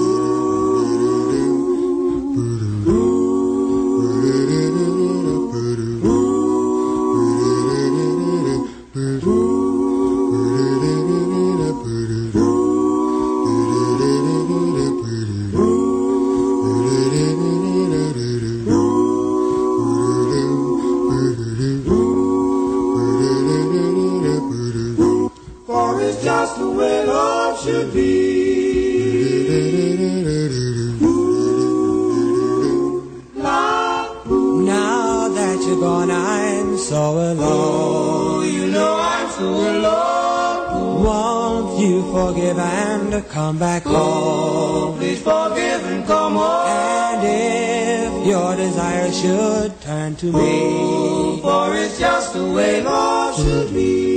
so 36.93 37.17
alone. 37.33 38.45
You 38.53 38.67
know 38.67 38.93
I'm 39.01 39.29
so 39.31 39.49
alone. 39.49 41.03
Won't 41.03 41.81
you 41.81 41.95
forgive 42.13 42.59
and 42.59 43.27
come 43.29 43.57
back 43.57 43.81
home? 43.81 44.97
Please 44.99 45.21
forgive 45.21 45.81
and 45.91 46.05
come 46.05 46.33
home. 46.35 46.67
And 46.67 47.21
if 47.25 48.27
your 48.27 48.55
desire 48.55 49.11
should 49.11 49.81
turn 49.81 50.15
to 50.17 50.27
me, 50.27 51.41
For 51.41 51.75
it's 51.75 51.97
just 51.97 52.35
the 52.35 52.45
way 52.45 52.83
love 52.83 53.35
should 53.37 53.73
be. 53.73 54.12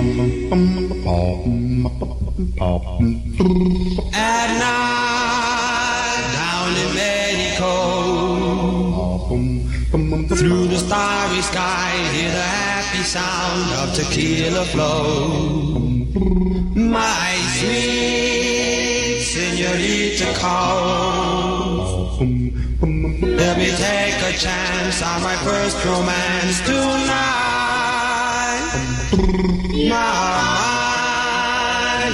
At 0.00 0.06
night, 4.64 6.24
down 6.32 6.72
in 6.82 6.90
Mexico, 6.94 7.72
through 10.36 10.68
the 10.68 10.78
starry 10.78 11.42
sky, 11.42 11.90
hear 12.14 12.30
the 12.30 12.40
happy 12.40 13.02
sound 13.02 13.72
of 13.80 13.94
tequila 13.94 14.64
flow. 14.72 15.28
My 16.74 17.36
sweet 17.58 19.20
senorita 19.20 20.32
calls. 20.40 22.20
Let 22.22 23.58
me 23.58 23.68
take 23.76 24.22
a 24.22 24.32
chance 24.32 25.02
on 25.02 25.22
my 25.22 25.36
first 25.44 25.84
romance 25.84 26.60
tonight. 26.62 27.59
Mine, 29.12 29.26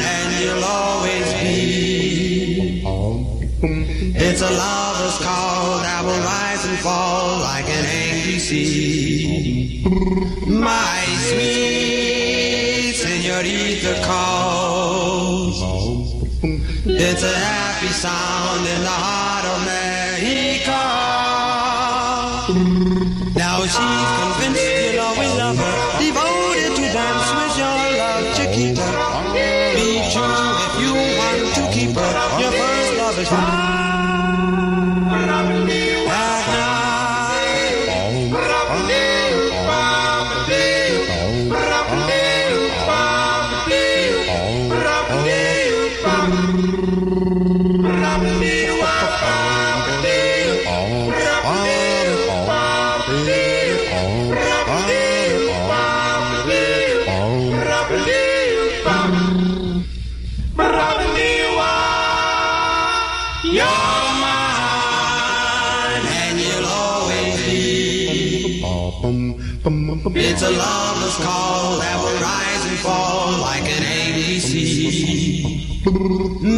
and 0.01 0.33
you'll 0.41 0.65
always 0.65 1.33
be. 1.35 2.83
It's 4.19 4.41
a 4.41 4.51
lover's 4.51 5.19
call 5.19 5.79
that 5.81 6.03
will 6.05 6.19
rise 6.25 6.65
and 6.65 6.79
fall 6.79 7.41
like 7.41 7.69
an 7.69 7.85
angry 7.85 8.39
sea. 8.39 9.85
My 10.47 11.05
sweet 11.29 12.95
senorita 12.95 14.01
calls. 14.07 15.61
It's 16.87 17.23
a 17.23 17.37
happy 17.37 17.89
sound 17.89 18.67
in 18.67 18.81
the 18.81 18.89
heart 18.89 19.36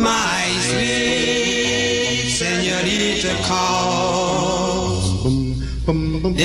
my 0.08 0.42
sweet 0.68 2.30
senorita 2.38 3.34
calls. 3.48 5.04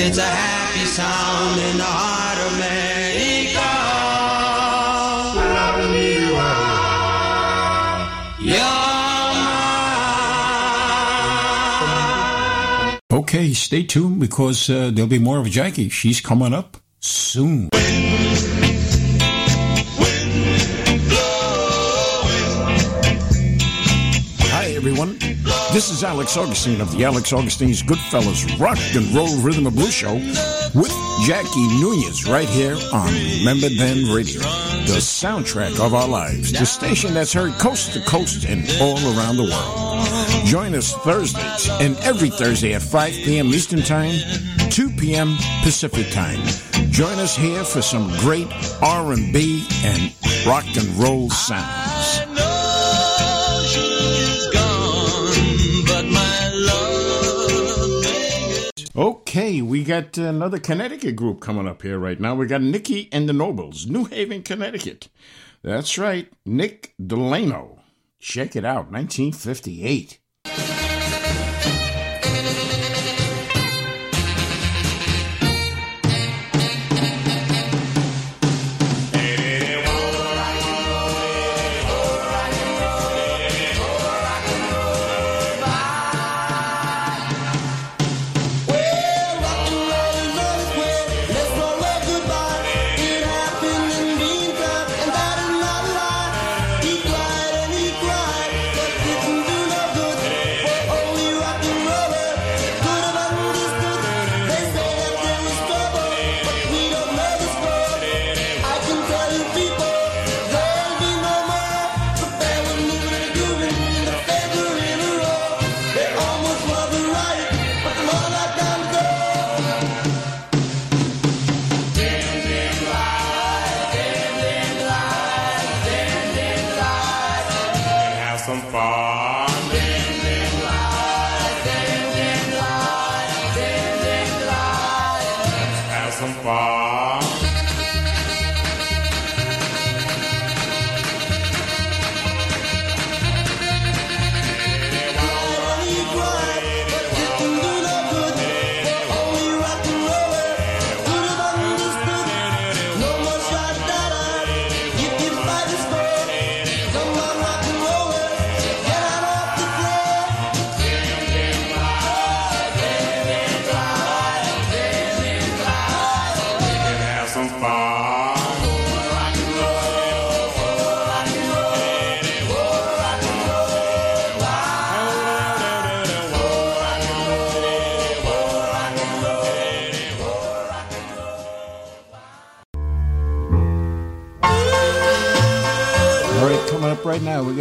It's 0.01 0.17
a 0.17 0.29
happy 0.41 0.85
sound 0.97 1.59
in 1.69 1.77
the 1.77 1.91
heart 1.99 2.39
of 2.45 2.51
America. 2.57 2.93
Okay, 13.11 13.53
stay 13.53 13.83
tuned 13.83 14.19
because 14.19 14.69
uh, 14.69 14.91
there'll 14.93 15.09
be 15.09 15.19
more 15.19 15.39
of 15.39 15.47
Jackie. 15.49 15.89
She's 15.89 16.19
coming 16.21 16.53
up 16.53 16.77
soon. 16.99 17.69
Is 25.93 26.03
Alex 26.03 26.37
Augustine 26.37 26.81
of 26.81 26.91
the 26.91 27.03
Alex 27.03 27.31
Augustine's 27.31 27.83
Goodfellas 27.83 28.59
Rock 28.59 28.79
and 28.95 29.05
Roll 29.13 29.37
Rhythm 29.41 29.67
and 29.67 29.75
Blues 29.75 29.93
Show 29.93 30.15
with 30.73 30.91
Jackie 31.25 31.67
Nunez 31.79 32.27
right 32.27 32.49
here 32.49 32.75
on 32.91 33.13
Remember 33.39 33.69
Then 33.69 34.11
Radio, 34.11 34.39
the 34.87 34.99
soundtrack 34.99 35.79
of 35.85 35.93
our 35.93 36.07
lives, 36.07 36.51
the 36.51 36.65
station 36.65 37.13
that's 37.13 37.31
heard 37.31 37.53
coast 37.59 37.93
to 37.93 38.01
coast 38.05 38.45
and 38.45 38.67
all 38.81 38.97
around 39.15 39.37
the 39.37 39.43
world. 39.43 40.47
Join 40.47 40.73
us 40.73 40.93
Thursdays 41.03 41.69
and 41.79 41.95
every 41.97 42.29
Thursday 42.29 42.73
at 42.73 42.81
5 42.81 43.11
p.m. 43.13 43.47
Eastern 43.47 43.83
Time, 43.83 44.15
2 44.71 44.89
p.m. 44.89 45.37
Pacific 45.61 46.09
Time. 46.11 46.39
Join 46.89 47.19
us 47.19 47.35
here 47.35 47.63
for 47.63 47.83
some 47.83 48.09
great 48.17 48.47
R&B 48.81 49.67
and 49.83 50.11
rock 50.47 50.65
and 50.75 50.87
roll 50.97 51.29
sounds. 51.29 52.32
Okay, 59.35 59.63
we 59.63 59.83
got 59.83 60.15
another 60.19 60.59
Connecticut 60.59 61.15
group 61.15 61.41
coming 61.41 61.67
up 61.67 61.81
here 61.81 61.97
right 61.97 62.19
now. 62.19 62.35
We 62.35 62.45
got 62.45 62.61
Nicky 62.61 63.09
and 63.11 63.27
the 63.27 63.33
Nobles, 63.33 63.87
New 63.87 64.05
Haven, 64.05 64.43
Connecticut. 64.43 65.09
That's 65.63 65.97
right, 65.97 66.31
Nick 66.45 66.93
Delano. 67.03 67.79
Check 68.19 68.55
it 68.55 68.63
out, 68.63 68.91
1958. 68.91 70.19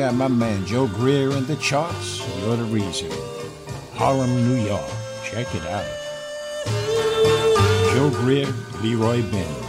Got 0.02 0.14
my 0.16 0.26
man 0.26 0.66
Joe 0.66 0.88
Greer 0.88 1.30
in 1.30 1.46
the 1.46 1.54
charts. 1.56 2.26
You're 2.40 2.56
the 2.56 2.64
reason. 2.64 3.08
Harlem, 3.94 4.34
New 4.48 4.60
York. 4.66 4.90
Check 5.22 5.46
it 5.54 5.64
out. 5.66 5.86
Joe 7.94 8.10
Greer, 8.10 8.52
Leroy 8.82 9.22
Benz. 9.30 9.61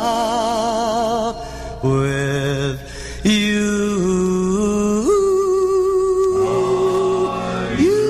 with 1.83 2.81
you. 3.23 3.61
you. 7.77 8.09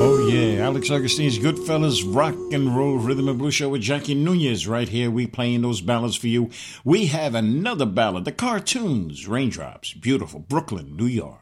Oh 0.00 0.26
yeah, 0.30 0.64
Alex 0.64 0.88
Augustine's 0.88 1.38
Goodfellas 1.38 2.02
Rock 2.06 2.36
and 2.52 2.74
Roll 2.74 2.96
Rhythm 2.96 3.28
and 3.28 3.38
Blues 3.38 3.52
Show 3.56 3.68
with 3.68 3.82
Jackie 3.82 4.14
Nunez 4.14 4.66
right 4.66 4.88
here. 4.88 5.10
We 5.10 5.26
playing 5.26 5.60
those 5.60 5.82
ballads 5.82 6.16
for 6.16 6.28
you. 6.28 6.48
We 6.86 7.08
have 7.08 7.34
another 7.34 7.84
ballad, 7.84 8.24
the 8.24 8.32
Cartoons, 8.32 9.28
Raindrops, 9.28 9.92
beautiful 9.92 10.40
Brooklyn, 10.40 10.96
New 10.96 11.04
York. 11.04 11.41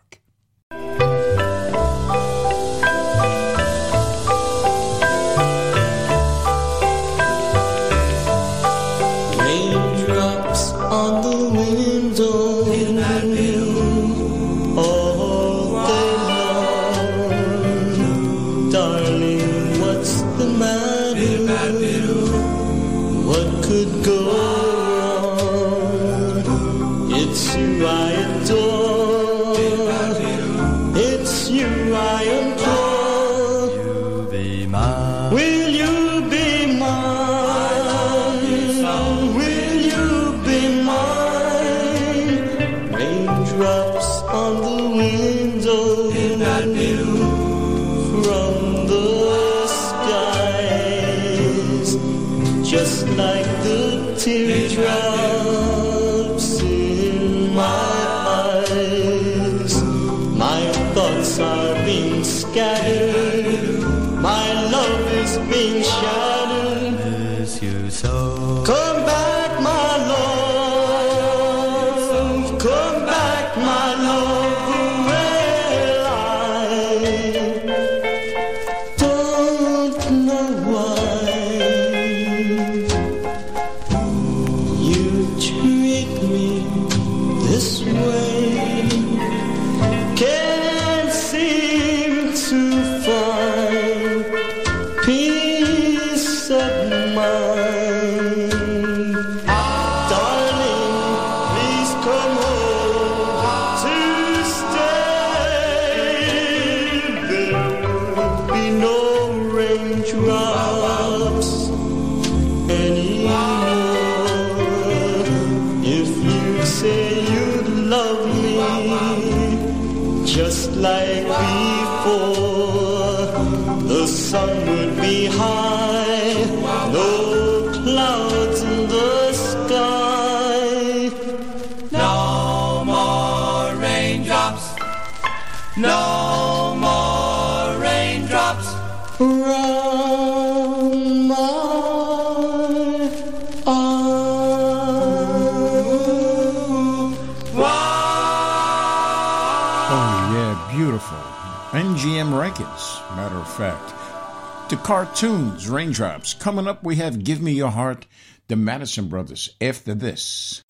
fact. 153.61 154.71
To 154.71 154.77
cartoons, 154.79 155.69
raindrops. 155.69 156.33
Coming 156.33 156.67
up, 156.67 156.83
we 156.83 156.97
have 156.97 157.23
Give 157.23 157.43
Me 157.43 157.53
Your 157.53 157.71
Heart, 157.71 158.07
the 158.49 158.57
Madison 158.57 159.09
Brothers, 159.09 159.55
after 159.61 159.95
this. 159.95 160.63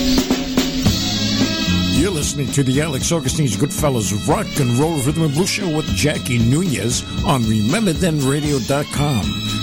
You're 2.01 2.11
listening 2.11 2.51
to 2.53 2.64
the 2.64 2.80
Alex 2.80 3.12
Augustine's 3.12 3.57
Goodfellas 3.57 4.26
Rock 4.26 4.49
and 4.59 4.70
Roll 4.76 4.97
Rhythm 5.03 5.22
and 5.22 5.34
Blues 5.34 5.51
Show 5.51 5.76
with 5.76 5.86
Jackie 5.95 6.38
Nunez 6.38 7.05
on 7.24 7.43
RememberThenRadio.com, 7.43 9.22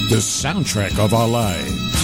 the 0.10 0.22
soundtrack 0.22 0.98
of 1.04 1.14
our 1.14 1.28
lives. 1.28 1.97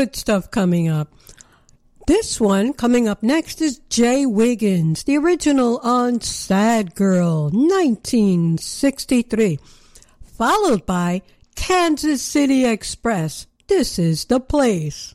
good 0.00 0.16
stuff 0.16 0.50
coming 0.50 0.88
up. 0.88 1.12
This 2.06 2.40
one 2.40 2.72
coming 2.72 3.06
up 3.06 3.22
next 3.22 3.60
is 3.60 3.80
Jay 3.90 4.24
Wiggins, 4.24 5.04
the 5.04 5.18
original 5.18 5.76
on 5.82 6.22
Sad 6.22 6.94
Girl, 6.94 7.50
1963, 7.50 9.58
followed 10.38 10.86
by 10.86 11.20
Kansas 11.54 12.22
City 12.22 12.64
Express. 12.64 13.46
This 13.68 13.98
is 13.98 14.24
the 14.24 14.40
place. 14.40 15.14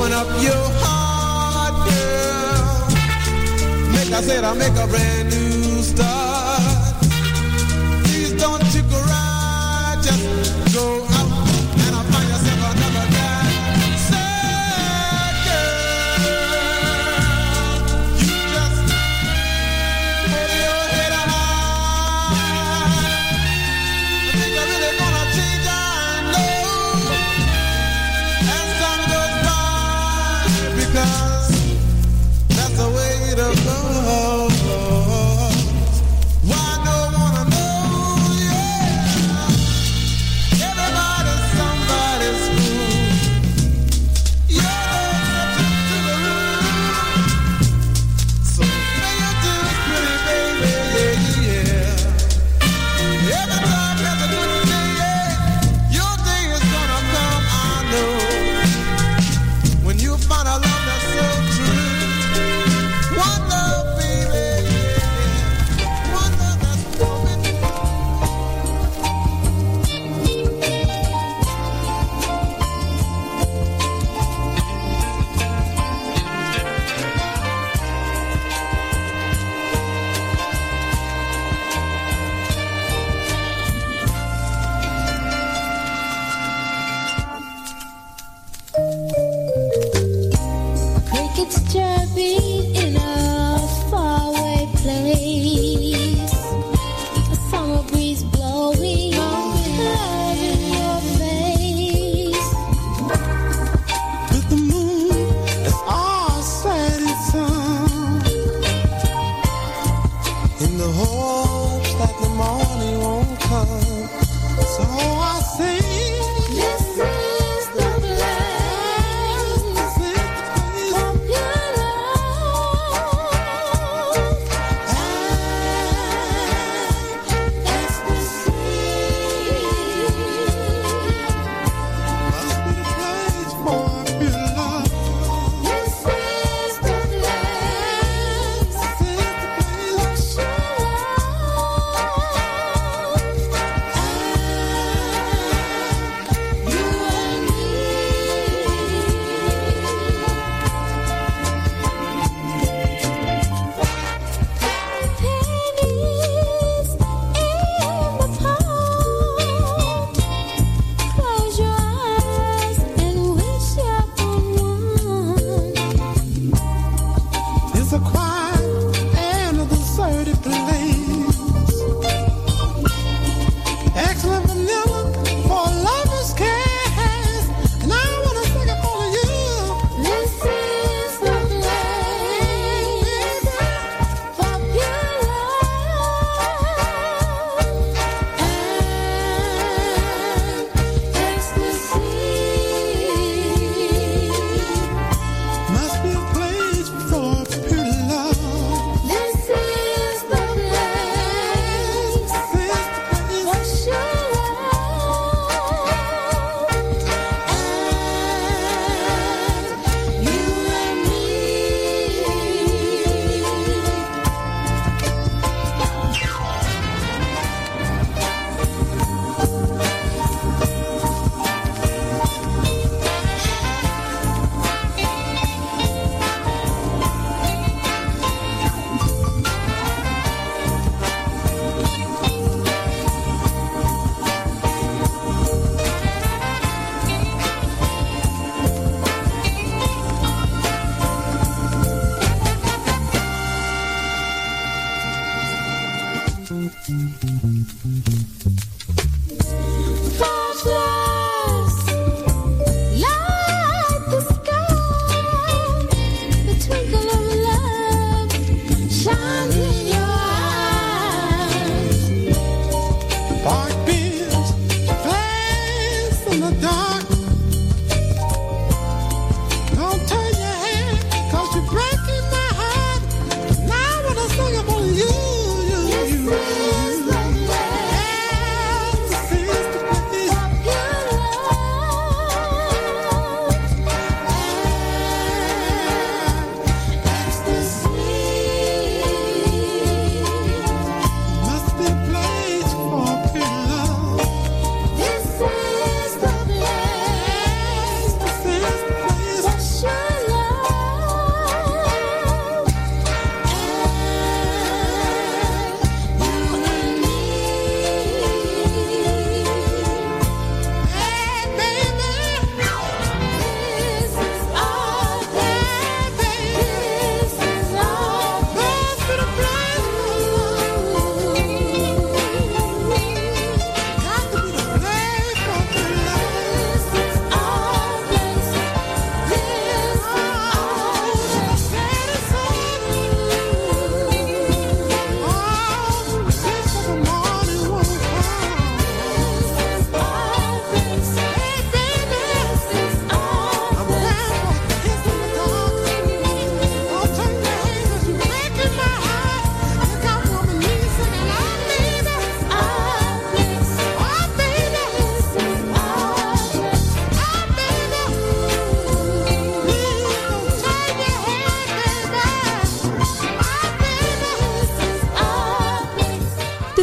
open 0.00 0.12
up 0.12 0.26
your 0.42 0.64
heart, 0.82 1.74
girl. 1.88 2.90
Make 3.92 4.10
a 4.10 4.22
set, 4.22 4.44
I 4.44 4.54
make 4.54 4.76
a 4.78 4.86
brand 4.86 5.30
new. 5.30 5.49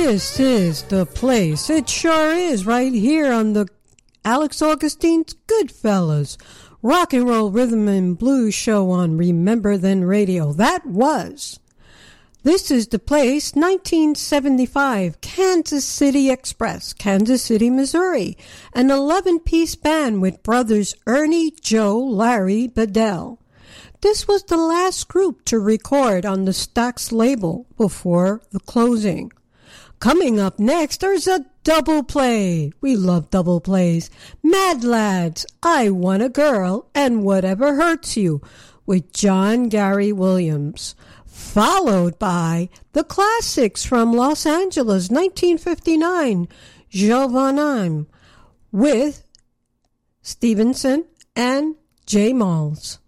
This 0.08 0.40
is 0.40 0.84
the 0.84 1.06
place. 1.06 1.70
It 1.70 1.90
sure 1.90 2.32
is 2.32 2.66
right 2.66 2.94
here 2.94 3.30
on 3.30 3.52
the 3.52 3.68
Alex 4.24 4.62
Augustine's 4.62 5.36
Goodfellas 5.48 6.38
rock 6.82 7.12
and 7.12 7.28
roll 7.28 7.52
rhythm 7.52 7.90
and 7.90 8.18
blues 8.18 8.54
show 8.54 8.90
on 8.92 9.18
Remember 9.18 9.76
Then 9.76 10.06
Radio. 10.06 10.54
That 10.54 10.86
was. 10.86 11.60
This 12.44 12.72
is 12.72 12.88
the 12.88 13.00
place, 13.00 13.54
1975, 13.54 15.20
Kansas 15.20 15.84
City 15.84 16.32
Express, 16.32 16.94
Kansas 16.94 17.44
City, 17.44 17.70
Missouri, 17.70 18.38
an 18.74 18.90
11 18.90 19.42
piece 19.42 19.76
band 19.76 20.22
with 20.22 20.42
brothers 20.42 20.96
Ernie, 21.06 21.52
Joe, 21.52 22.00
Larry, 22.00 22.68
Bedell. 22.68 23.40
This 24.00 24.26
was 24.26 24.44
the 24.44 24.56
last 24.56 25.10
group 25.10 25.44
to 25.46 25.60
record 25.60 26.26
on 26.26 26.46
the 26.46 26.54
Stax 26.54 27.12
label 27.12 27.66
before 27.76 28.42
the 28.52 28.62
closing. 28.62 29.34
Coming 30.00 30.40
up 30.40 30.60
next, 30.60 31.02
there's 31.02 31.28
a 31.28 31.46
double 31.64 32.04
play. 32.04 32.72
We 32.82 32.96
love 32.96 33.32
double 33.32 33.60
plays. 33.60 34.12
Mad 34.44 34.84
Lads, 34.84 35.46
I 35.64 35.90
Want 35.90 36.22
a 36.22 36.30
Girl, 36.30 36.90
and 36.94 37.24
Whatever 37.24 37.76
Hurts 37.76 38.16
You, 38.16 38.42
with 38.86 39.12
John 39.12 39.70
Gary 39.70 40.12
Williams. 40.12 40.96
Followed 41.26 42.20
by 42.20 42.70
the 42.94 43.04
classics 43.04 43.84
from 43.84 44.14
Los 44.14 44.46
Angeles, 44.46 45.10
1959, 45.10 46.48
Joe 46.90 47.28
Giovanni, 47.28 48.06
with 48.72 49.28
Stevenson 50.22 51.06
and 51.36 51.76
J. 52.06 52.34
Malls. 52.34 53.00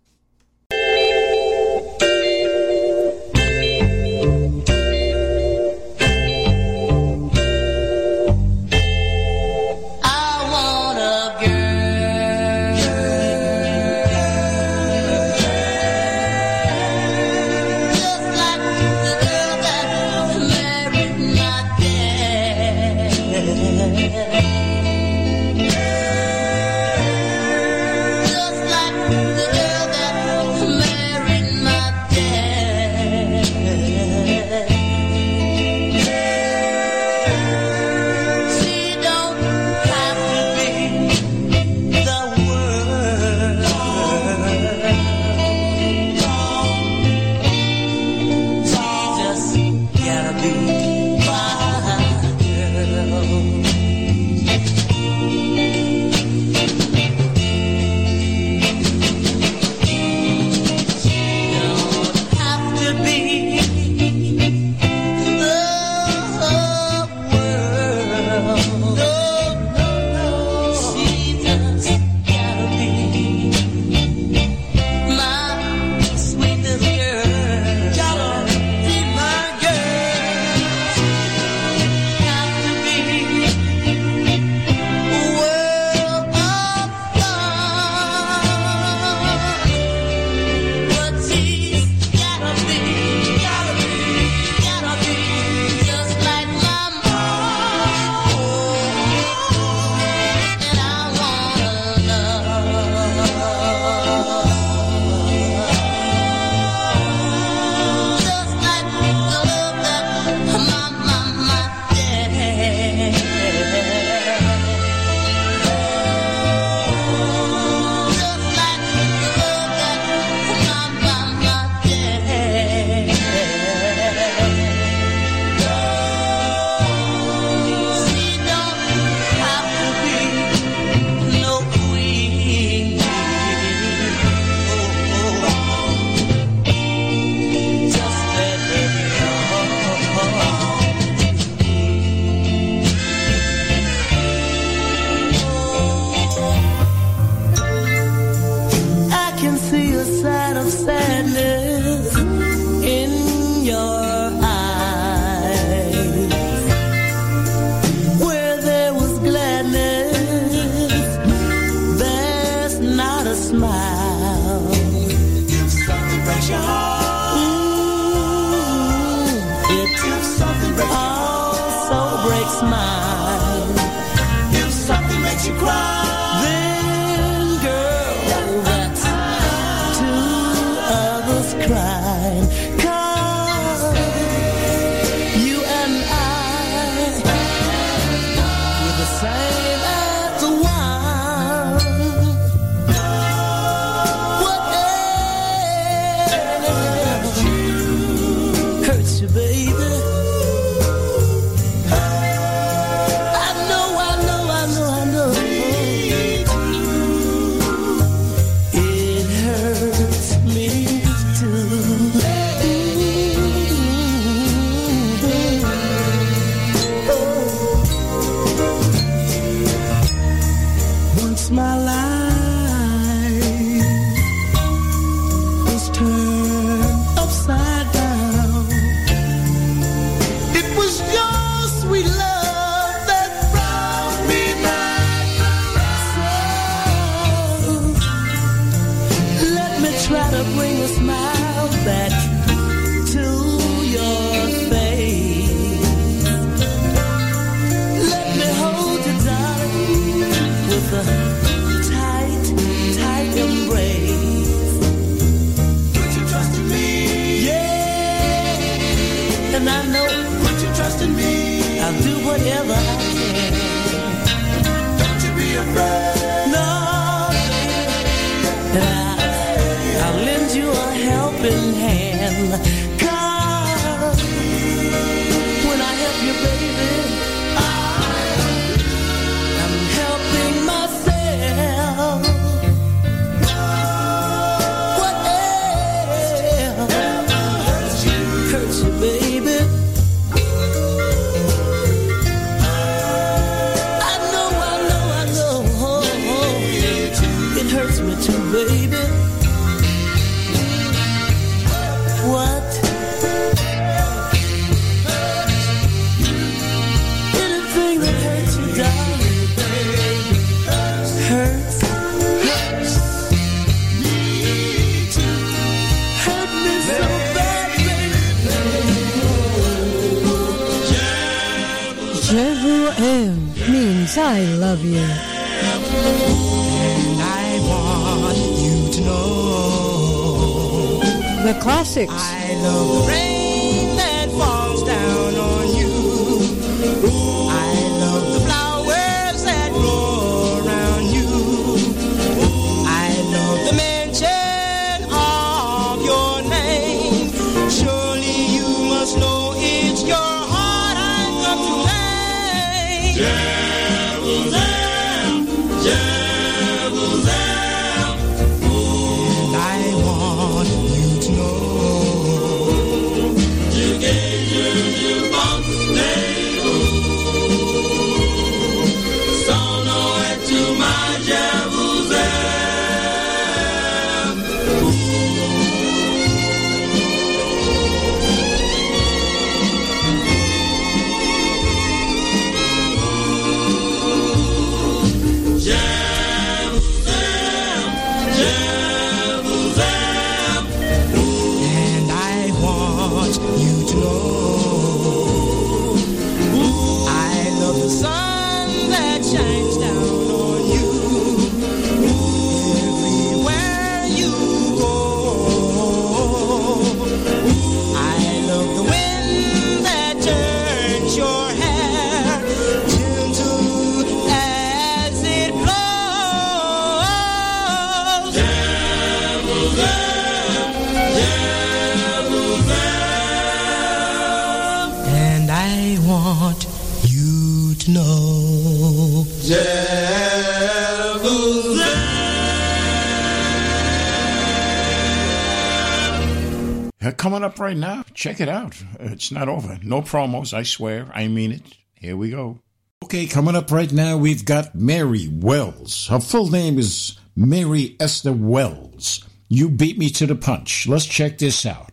right 437.59 437.77
now. 437.77 438.03
Check 438.13 438.39
it 438.39 438.49
out. 438.49 438.81
It's 438.99 439.31
not 439.31 439.49
over. 439.49 439.79
No 439.83 440.01
promos, 440.01 440.53
I 440.53 440.63
swear. 440.63 441.09
I 441.13 441.27
mean 441.27 441.51
it. 441.51 441.61
Here 441.95 442.15
we 442.15 442.29
go. 442.29 442.59
Okay, 443.03 443.25
coming 443.27 443.55
up 443.55 443.71
right 443.71 443.91
now, 443.91 444.17
we've 444.17 444.45
got 444.45 444.75
Mary 444.75 445.27
Wells. 445.31 446.07
Her 446.07 446.19
full 446.19 446.49
name 446.49 446.77
is 446.77 447.17
Mary 447.35 447.95
Esther 447.99 448.33
Wells. 448.33 449.25
You 449.47 449.69
beat 449.69 449.97
me 449.97 450.09
to 450.11 450.27
the 450.27 450.35
punch. 450.35 450.87
Let's 450.87 451.05
check 451.05 451.37
this 451.39 451.65
out. 451.65 451.88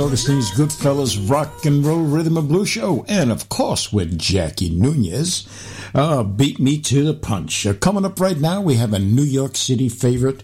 Augustine's 0.00 0.50
Goodfellas 0.50 1.30
Rock 1.30 1.66
and 1.66 1.84
Roll 1.84 2.02
Rhythm 2.02 2.38
and 2.38 2.48
Blues 2.48 2.70
Show. 2.70 3.04
And 3.06 3.30
of 3.30 3.48
course 3.48 3.92
with 3.92 4.18
Jackie 4.18 4.70
Nunez. 4.70 5.46
Uh, 5.94 6.22
beat 6.22 6.58
me 6.58 6.80
to 6.80 7.04
the 7.04 7.14
punch. 7.14 7.66
Uh, 7.66 7.74
coming 7.74 8.04
up 8.04 8.18
right 8.18 8.38
now, 8.38 8.60
we 8.60 8.76
have 8.76 8.94
a 8.94 8.98
New 8.98 9.22
York 9.22 9.56
City 9.56 9.88
favorite 9.88 10.42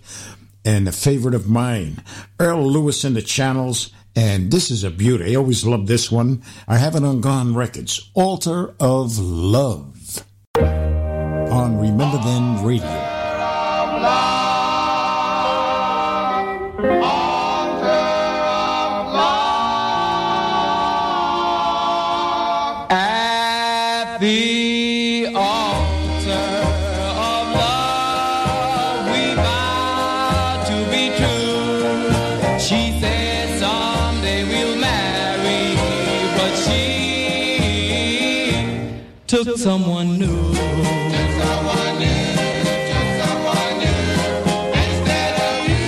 and 0.65 0.87
a 0.87 0.93
favorite 0.93 1.35
of 1.35 1.49
mine, 1.49 2.03
Earl 2.39 2.71
Lewis 2.71 3.05
and 3.05 3.17
the 3.17 3.23
Channels. 3.23 3.91
And 4.15 4.51
this 4.51 4.71
is 4.71 4.85
a 4.85 4.91
beauty. 4.91 5.33
I 5.33 5.37
always 5.37 5.65
love 5.65 5.87
this 5.87 6.11
one. 6.11 6.43
I 6.69 6.77
have 6.77 6.95
it 6.95 7.05
on 7.05 7.21
Gone 7.21 7.55
Records. 7.55 8.11
Altar 8.15 8.75
of 8.79 9.19
Love. 9.19 10.25
On 10.57 11.79
Remember 11.79 12.19
Then 12.19 12.65
Radio. 12.65 13.06
Me 45.67 45.79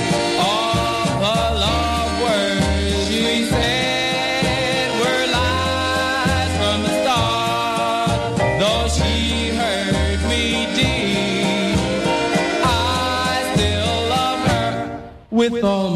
all 0.41 1.05
the 1.21 1.39
love 1.65 2.13
words 2.23 3.09
she 3.09 3.45
said 3.45 4.89
were 5.01 5.25
lies 5.37 6.53
from 6.57 6.79
the 6.87 6.93
start 7.03 8.21
Though 8.59 8.89
she 8.89 9.51
heard 9.51 10.21
me 10.31 10.45
deep, 10.75 11.79
I 12.65 13.53
still 13.55 13.97
love 14.09 14.41
her 14.49 15.13
with 15.31 15.63
all 15.63 15.91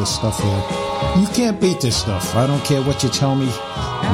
this 0.00 0.14
stuff 0.14 0.40
here. 0.40 1.20
You 1.20 1.26
can't 1.28 1.60
beat 1.60 1.80
this 1.80 1.96
stuff. 1.96 2.34
I 2.34 2.46
don't 2.46 2.64
care 2.64 2.82
what 2.82 3.02
you 3.02 3.10
tell 3.10 3.36
me, 3.36 3.46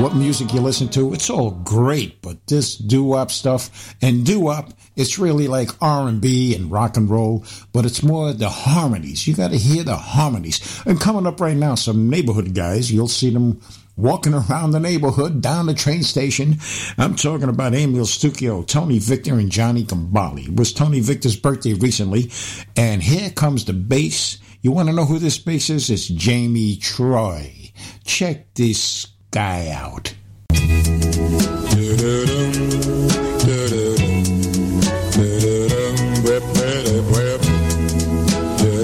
what 0.03 0.17
music 0.17 0.53
you 0.53 0.61
listen 0.61 0.89
to. 0.89 1.15
It's 1.15 1.31
all 1.31 1.53
great, 1.53 2.21
but 2.23 2.45
this 2.49 2.77
doo-wop 2.77 3.31
stuff 3.31 3.95
and 4.03 4.27
doo-wop, 4.27 4.73
it's 4.97 5.19
really 5.19 5.47
like 5.47 5.71
R&B 5.81 6.57
and 6.57 6.73
rock 6.73 6.97
and 6.97 7.09
roll, 7.09 7.45
but 7.73 7.87
it's 7.87 8.03
more 8.03 8.33
the 8.33 8.49
harmonies. 8.49 9.29
You 9.29 9.35
got 9.35 9.53
to 9.53 9.59
hear 9.59 9.85
the 9.85 9.97
harmonies. 9.97 10.83
And 10.87 11.01
coming 11.01 11.27
up 11.27 11.41
right 11.41 11.57
now, 11.57 11.77
some 11.77 12.11
neighborhood 12.11 12.53
guys, 12.53 12.91
you'll 12.91 13.07
see 13.07 13.31
them 13.31 13.61
walking 13.97 14.35
around 14.35 14.73
the 14.73 14.81
neighborhood, 14.81 15.41
down 15.41 15.67
the 15.67 15.75
train 15.75 16.03
station. 16.03 16.59
I'm 16.99 17.15
talking 17.15 17.49
about 17.49 17.75
Emil 17.75 18.07
Stucchio, 18.07 18.67
Tony 18.67 18.99
Victor, 18.99 19.39
and 19.39 19.51
Johnny 19.53 19.85
Gambale. 19.85 20.49
It 20.49 20.57
was 20.57 20.73
Tony 20.73 20.99
Victor's 21.01 21.37
birthday 21.37 21.75
recently, 21.75 22.31
and 22.75 23.03
here 23.03 23.31
comes 23.31 23.65
the 23.65 23.73
bass. 23.73 24.39
You 24.67 24.73
want 24.73 24.89
to 24.89 24.93
know 24.93 25.05
who 25.05 25.21
this 25.21 25.39
bass 25.39 25.71
is? 25.71 25.91
It's 25.91 26.09
Jamie 26.09 26.75
Troy. 26.75 27.71
Check 28.03 28.53
this 28.55 29.07
guy 29.31 29.69
out. 29.69 30.13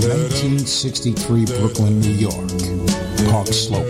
1963 0.06 1.46
Brooklyn, 1.46 1.98
New 1.98 2.12
York. 2.12 2.48
Park 3.32 3.48
Slope. 3.48 3.88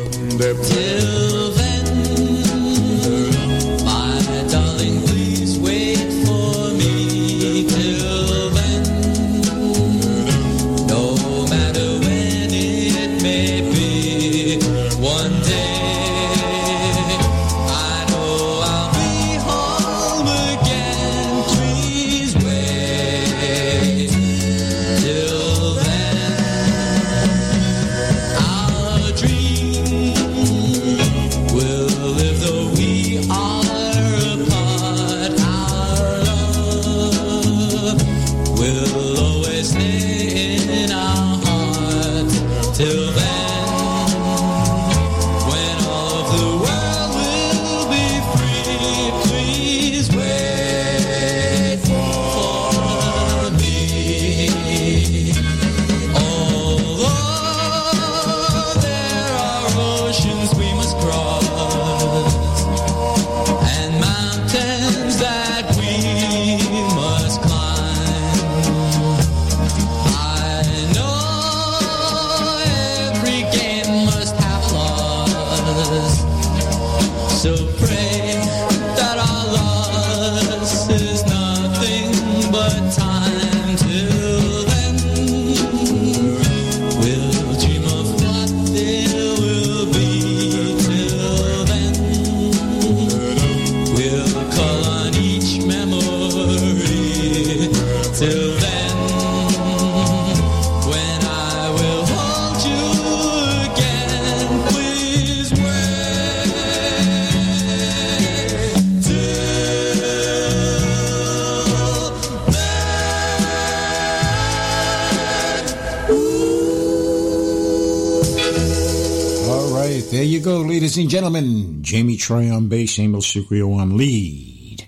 There 120.23 120.31
you 120.31 120.39
go, 120.39 120.59
ladies 120.61 120.97
and 120.99 121.11
gentlemen. 121.11 121.83
Jamie 121.83 122.17
Troy 122.17 122.49
on 122.49 122.69
bass, 122.69 122.97
Emil 122.97 123.23
Stucchio 123.23 123.77
on 123.77 123.97
lead. 123.97 124.87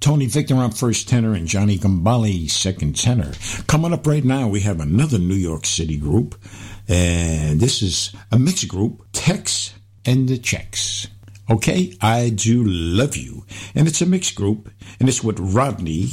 Tony 0.00 0.24
Victor 0.24 0.54
on 0.54 0.70
first 0.70 1.10
tenor 1.10 1.34
and 1.34 1.46
Johnny 1.46 1.76
Gambale 1.76 2.48
second 2.48 2.96
tenor. 2.96 3.32
Coming 3.66 3.92
up 3.92 4.06
right 4.06 4.24
now, 4.24 4.48
we 4.48 4.60
have 4.60 4.80
another 4.80 5.18
New 5.18 5.34
York 5.34 5.66
City 5.66 5.98
group. 5.98 6.42
And 6.88 7.60
this 7.60 7.82
is 7.82 8.16
a 8.30 8.38
mixed 8.38 8.66
group, 8.66 9.06
Tex 9.12 9.74
and 10.06 10.26
the 10.26 10.38
Chex. 10.38 11.06
Okay, 11.50 11.94
I 12.00 12.30
do 12.30 12.64
love 12.64 13.14
you. 13.14 13.44
And 13.74 13.86
it's 13.86 14.00
a 14.00 14.06
mixed 14.06 14.36
group, 14.36 14.70
and 14.98 15.06
it's 15.06 15.22
with 15.22 15.38
Rodney, 15.38 16.12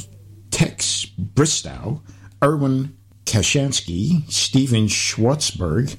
Tex 0.50 1.06
Bristow, 1.06 2.02
Erwin 2.44 2.94
Kashansky, 3.24 4.30
Steven 4.30 4.86
Schwartzberg, 4.86 5.96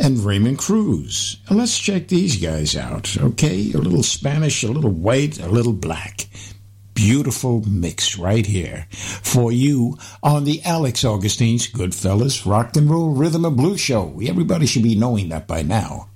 and 0.00 0.18
Raymond 0.24 0.58
Cruz. 0.58 1.38
Let's 1.50 1.78
check 1.78 2.08
these 2.08 2.36
guys 2.36 2.76
out, 2.76 3.16
okay? 3.18 3.72
A 3.72 3.78
little 3.78 4.02
Spanish, 4.02 4.62
a 4.62 4.68
little 4.68 4.90
white, 4.90 5.40
a 5.40 5.48
little 5.48 5.72
black. 5.72 6.28
Beautiful 6.94 7.62
mix 7.68 8.16
right 8.18 8.46
here 8.46 8.86
for 8.90 9.50
you 9.50 9.98
on 10.22 10.44
the 10.44 10.62
Alex 10.64 11.04
Augustine's 11.04 11.66
Goodfellas 11.66 12.48
Rock 12.48 12.76
and 12.76 12.88
Roll 12.88 13.10
Rhythm 13.10 13.44
and 13.44 13.56
Blues 13.56 13.80
Show. 13.80 14.20
Everybody 14.24 14.66
should 14.66 14.84
be 14.84 14.94
knowing 14.94 15.28
that 15.30 15.48
by 15.48 15.62
now. 15.62 16.08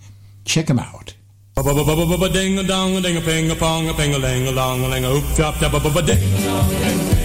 Check 0.45 0.67
them 0.67 0.79
out. 0.79 1.15
Ding 1.57 2.59
a 2.59 2.63
dong 2.63 3.03
ding 3.03 3.17
a 3.17 3.21
ping 3.21 3.51
a 3.51 3.57
pong 3.57 3.89
a 3.89 3.95
ping 3.95 4.15
a 4.15 4.19
a 4.19 4.53
long 4.53 4.85
a 4.85 4.89
a 4.89 5.01
hoop 5.01 5.37
chop 5.37 5.57
chop 5.57 5.75
a 5.75 6.03
ding 6.03 6.19
a 6.35 6.43
dong 6.45 7.18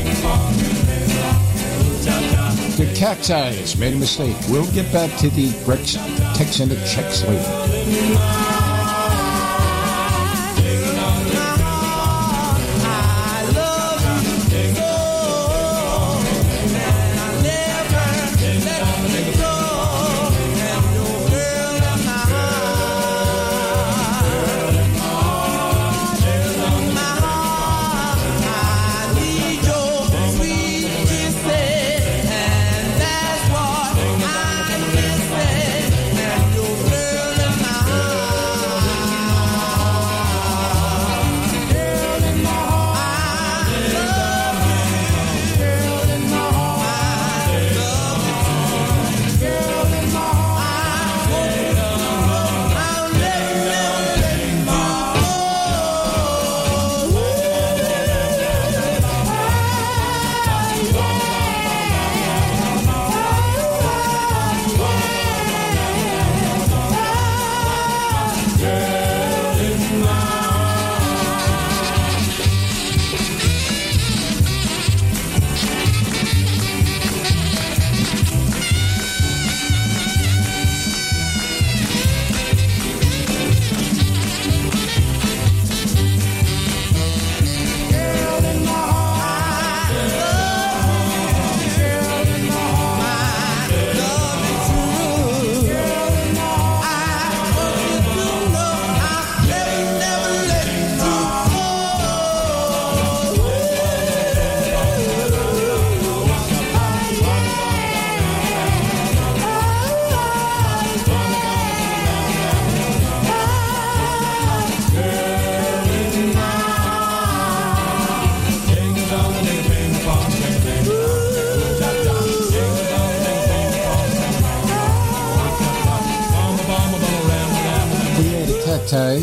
The 2.83 2.93
Cacti's 2.95 3.77
made 3.77 3.93
a 3.93 3.97
mistake. 3.97 4.35
We'll 4.49 4.69
get 4.73 4.91
back 4.91 5.17
to 5.19 5.29
the 5.29 5.47
Rex 5.65 5.93
Tex 6.37 6.59
and 6.59 6.69
the 6.69 6.75
Chex 6.75 7.25
later. 7.25 8.62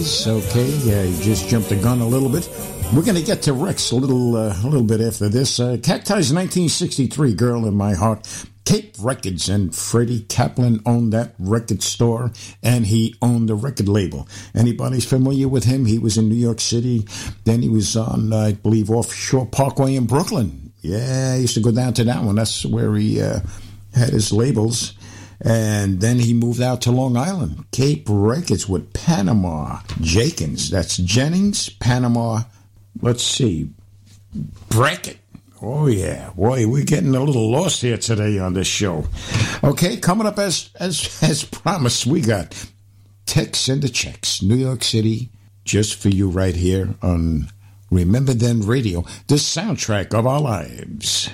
Cacti's. 0.01 0.27
Okay, 0.27 0.67
yeah, 0.89 1.03
you 1.03 1.23
just 1.23 1.49
jumped 1.49 1.69
the 1.69 1.77
gun 1.77 2.01
a 2.01 2.07
little 2.07 2.29
bit. 2.29 2.49
We're 2.95 3.03
going 3.03 3.17
to 3.17 3.23
get 3.23 3.43
to 3.43 3.53
Rex 3.53 3.91
a 3.91 3.97
little, 3.97 4.37
uh, 4.37 4.57
a 4.63 4.67
little 4.67 4.87
bit 4.87 5.01
after 5.01 5.29
this. 5.29 5.61
Uh, 5.61 5.77
Cacti's 5.77 6.33
1963, 6.33 7.35
"Girl 7.35 7.67
in 7.67 7.75
My 7.75 7.95
Heart." 7.95 8.47
Cape 8.65 8.95
Records 9.01 9.49
and 9.49 9.75
Freddie 9.75 10.21
Kaplan 10.21 10.81
owned 10.87 11.13
that 11.13 11.35
record 11.39 11.83
store, 11.83 12.31
and 12.63 12.87
he 12.87 13.17
owned 13.21 13.49
the 13.49 13.55
record 13.55 13.89
label. 13.89 14.29
Anybody's 14.55 15.05
familiar 15.05 15.49
with 15.49 15.65
him? 15.65 15.87
He 15.87 15.99
was 15.99 16.17
in 16.17 16.29
New 16.29 16.37
York 16.37 16.61
City. 16.61 17.07
Then 17.45 17.63
he 17.63 17.69
was 17.69 17.97
on, 17.97 18.33
I 18.33 18.53
believe, 18.53 18.91
Offshore 18.91 19.47
Parkway 19.47 19.97
in 19.97 20.07
Brooklyn. 20.07 20.73
Yeah, 20.83 21.33
I 21.35 21.39
used 21.39 21.55
to 21.55 21.61
go 21.61 21.73
down 21.73 21.95
to 21.95 22.05
that 22.05 22.23
one. 22.23 22.37
That's 22.37 22.65
where 22.65 22.95
he 22.95 23.21
uh, 23.21 23.41
had 23.95 24.11
his 24.11 24.33
labels. 24.33 24.95
And 25.43 26.01
then 26.01 26.19
he 26.19 26.35
moved 26.35 26.61
out 26.61 26.83
to 26.83 26.91
Long 26.91 27.17
Island, 27.17 27.65
Cape 27.73 28.07
Records 28.09 28.69
with 28.69 28.93
Panama 28.93 29.81
Jenkins. 30.01 30.69
That's 30.71 30.99
Jennings, 30.99 31.71
Panama. 31.71 32.43
Let's 33.01 33.23
see, 33.23 33.71
Brackett. 34.69 35.19
Oh 35.63 35.87
yeah, 35.87 36.31
boy, 36.37 36.67
we're 36.67 36.85
getting 36.85 37.15
a 37.15 37.23
little 37.23 37.51
lost 37.51 37.83
here 37.83 37.99
today 37.99 38.39
on 38.39 38.55
this 38.55 38.67
show. 38.67 39.07
Okay, 39.63 39.97
coming 39.99 40.27
up 40.27 40.39
as 40.39 40.71
as 40.79 41.23
as 41.23 41.45
promised, 41.45 42.07
we 42.07 42.21
got 42.21 42.55
Tex 43.27 43.69
and 43.69 43.83
the 43.83 43.89
Chex, 43.89 44.43
New 44.43 44.57
York 44.57 44.83
City, 44.83 45.31
just 45.65 45.97
for 45.97 46.09
you 46.09 46.29
right 46.29 46.57
here 46.57 46.95
on 47.03 47.49
Remember 47.91 48.33
Then 48.35 48.63
Radio, 48.63 49.05
the 49.27 49.35
soundtrack 49.37 50.15
of 50.15 50.27
our 50.27 50.41
lives. 50.41 51.31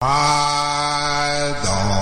I 0.00 1.52
don't, 1.64 2.01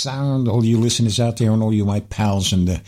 sound, 0.00 0.48
all 0.48 0.64
you 0.64 0.78
listeners 0.78 1.20
out 1.20 1.36
there 1.36 1.50
and 1.50 1.62
all 1.62 1.72
you 1.72 1.84
my 1.84 2.00
pals 2.00 2.52
in 2.52 2.64
the 2.64 2.80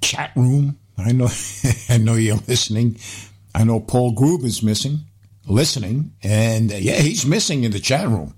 chat 0.00 0.32
room? 0.36 0.78
I 0.98 1.12
know, 1.12 1.28
I 1.88 1.98
know 1.98 2.14
you're 2.14 2.36
listening. 2.46 2.98
I 3.54 3.64
know 3.64 3.80
Paul 3.80 4.14
Grube 4.14 4.44
is 4.44 4.62
missing, 4.62 5.00
listening, 5.46 6.12
and 6.22 6.72
uh, 6.72 6.76
yeah, 6.76 7.00
he's 7.00 7.26
missing 7.26 7.64
in 7.64 7.72
the 7.72 7.80
chat 7.80 8.06
room. 8.06 8.34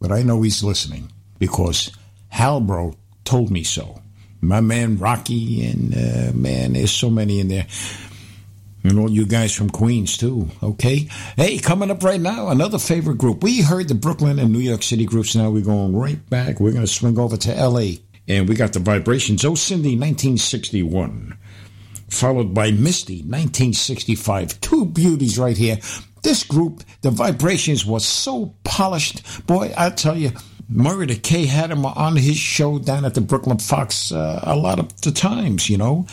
But 0.00 0.12
I 0.12 0.22
know 0.22 0.40
he's 0.42 0.64
listening 0.64 1.12
because 1.38 1.90
Halbro 2.32 2.96
told 3.24 3.50
me 3.50 3.64
so. 3.64 4.00
My 4.40 4.60
man 4.62 4.96
Rocky 4.96 5.66
and 5.66 5.94
uh, 5.94 6.32
man, 6.32 6.72
there's 6.72 6.92
so 6.92 7.10
many 7.10 7.40
in 7.40 7.48
there. 7.48 7.66
And 8.82 8.98
all 8.98 9.10
you 9.10 9.26
guys 9.26 9.54
from 9.54 9.68
Queens, 9.68 10.16
too, 10.16 10.48
okay? 10.62 11.08
Hey, 11.36 11.58
coming 11.58 11.90
up 11.90 12.02
right 12.02 12.20
now, 12.20 12.48
another 12.48 12.78
favorite 12.78 13.18
group. 13.18 13.42
We 13.42 13.60
heard 13.60 13.88
the 13.88 13.94
Brooklyn 13.94 14.38
and 14.38 14.52
New 14.52 14.58
York 14.58 14.82
City 14.82 15.04
groups. 15.04 15.36
Now 15.36 15.50
we're 15.50 15.62
going 15.62 15.94
right 15.94 16.28
back. 16.30 16.60
We're 16.60 16.72
going 16.72 16.86
to 16.86 16.92
swing 16.92 17.18
over 17.18 17.36
to 17.36 17.54
L.A. 17.54 17.98
And 18.26 18.48
we 18.48 18.54
got 18.54 18.72
the 18.72 18.78
Vibrations. 18.78 19.44
Oh, 19.44 19.54
Cindy, 19.54 19.96
1961. 19.96 21.36
Followed 22.08 22.54
by 22.54 22.70
Misty, 22.70 23.18
1965. 23.18 24.60
Two 24.60 24.86
beauties 24.86 25.38
right 25.38 25.56
here. 25.56 25.78
This 26.22 26.42
group, 26.44 26.82
the 27.02 27.10
Vibrations, 27.10 27.84
was 27.84 28.04
so 28.04 28.54
polished. 28.64 29.46
Boy, 29.46 29.72
I 29.76 29.90
tell 29.90 30.16
you, 30.16 30.32
Murray 30.68 31.06
the 31.06 31.16
K 31.16 31.46
had 31.46 31.70
him 31.70 31.84
on 31.84 32.16
his 32.16 32.36
show 32.36 32.78
down 32.78 33.04
at 33.04 33.14
the 33.14 33.20
Brooklyn 33.20 33.58
Fox 33.58 34.12
uh, 34.12 34.40
a 34.44 34.56
lot 34.56 34.78
of 34.78 35.00
the 35.02 35.10
times, 35.10 35.68
you 35.68 35.76
know. 35.76 36.06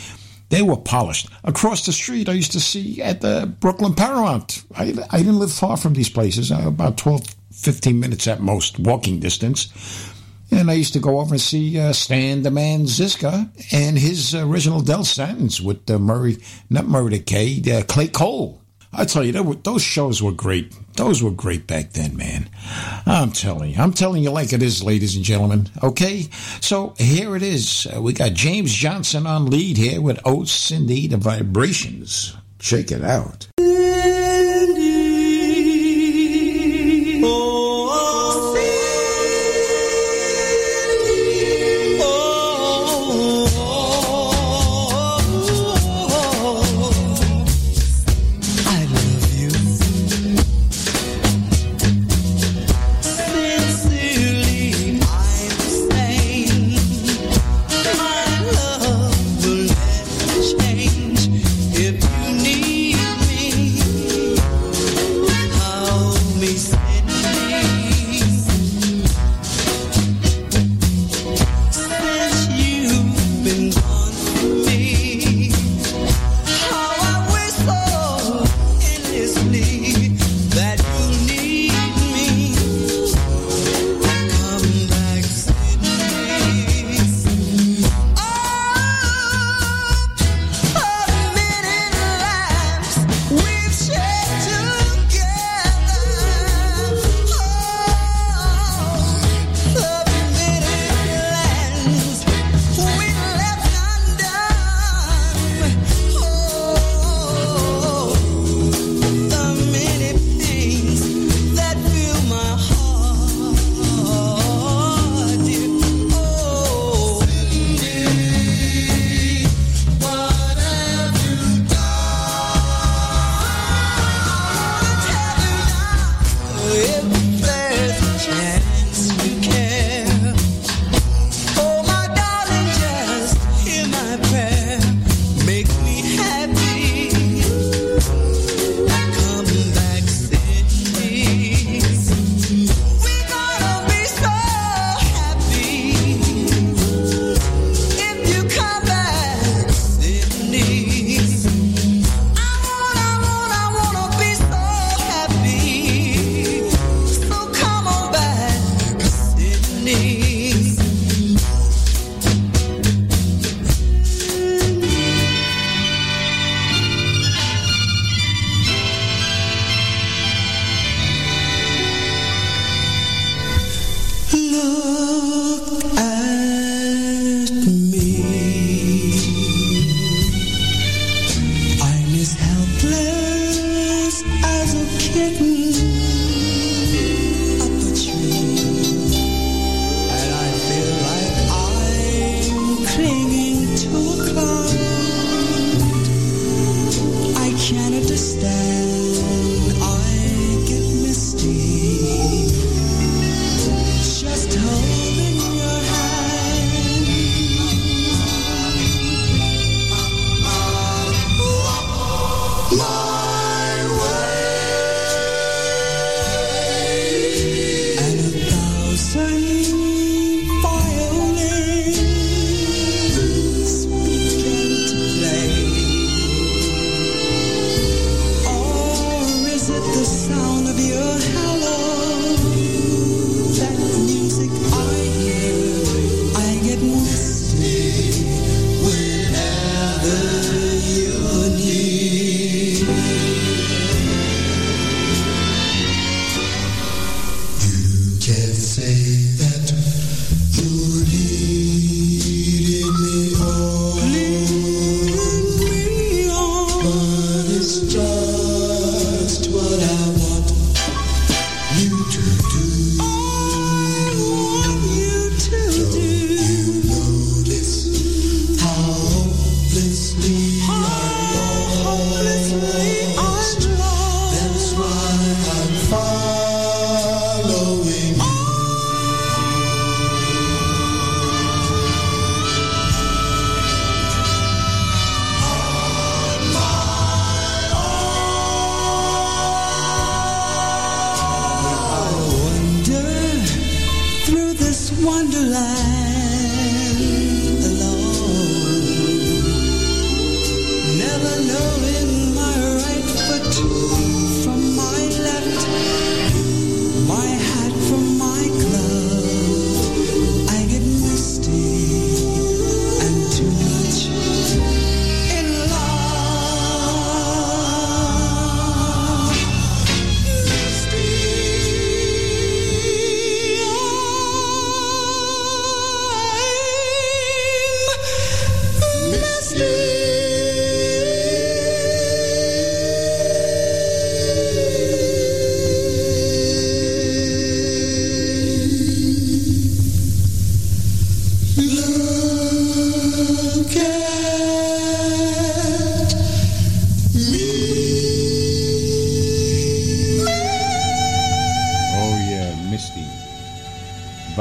They 0.50 0.62
were 0.62 0.76
polished. 0.76 1.28
Across 1.44 1.86
the 1.86 1.92
street, 1.92 2.28
I 2.28 2.32
used 2.32 2.52
to 2.52 2.60
see 2.60 3.02
at 3.02 3.20
the 3.20 3.52
Brooklyn 3.60 3.94
Paramount. 3.94 4.64
I, 4.74 4.94
I 5.10 5.18
didn't 5.18 5.38
live 5.38 5.52
far 5.52 5.76
from 5.76 5.92
these 5.92 6.08
places, 6.08 6.50
uh, 6.50 6.62
about 6.66 6.96
12, 6.96 7.34
15 7.52 8.00
minutes 8.00 8.26
at 8.26 8.40
most, 8.40 8.78
walking 8.78 9.20
distance. 9.20 9.72
And 10.50 10.70
I 10.70 10.74
used 10.74 10.94
to 10.94 11.00
go 11.00 11.20
over 11.20 11.34
and 11.34 11.40
see 11.40 11.78
uh, 11.78 11.92
Stan 11.92 12.42
the 12.42 12.50
Man 12.50 12.86
Ziska 12.86 13.50
and 13.70 13.98
his 13.98 14.34
original 14.34 14.80
Del 14.80 15.04
Santons 15.04 15.60
with 15.60 15.90
uh, 15.90 15.98
Murray, 15.98 16.38
not 16.70 16.86
Murray 16.86 17.10
the 17.10 17.18
K, 17.18 17.62
uh, 17.70 17.82
Clay 17.82 18.08
Cole. 18.08 18.62
I 18.92 19.04
tell 19.04 19.22
you, 19.22 19.32
those 19.62 19.82
shows 19.82 20.22
were 20.22 20.32
great. 20.32 20.74
Those 20.96 21.22
were 21.22 21.30
great 21.30 21.66
back 21.66 21.92
then, 21.92 22.16
man. 22.16 22.48
I'm 23.06 23.32
telling 23.32 23.72
you. 23.72 23.80
I'm 23.80 23.92
telling 23.92 24.22
you 24.22 24.30
like 24.30 24.52
it 24.52 24.62
is, 24.62 24.82
ladies 24.82 25.14
and 25.14 25.24
gentlemen. 25.24 25.68
Okay? 25.82 26.26
So 26.60 26.94
here 26.98 27.36
it 27.36 27.42
is. 27.42 27.86
Uh, 27.86 28.00
we 28.00 28.12
got 28.12 28.32
James 28.32 28.72
Johnson 28.72 29.26
on 29.26 29.46
lead 29.46 29.76
here 29.76 30.00
with 30.00 30.18
Oh 30.24 30.44
Cindy, 30.44 31.06
the 31.06 31.18
Vibrations. 31.18 32.36
Check 32.58 32.90
it 32.90 33.04
out. 33.04 33.46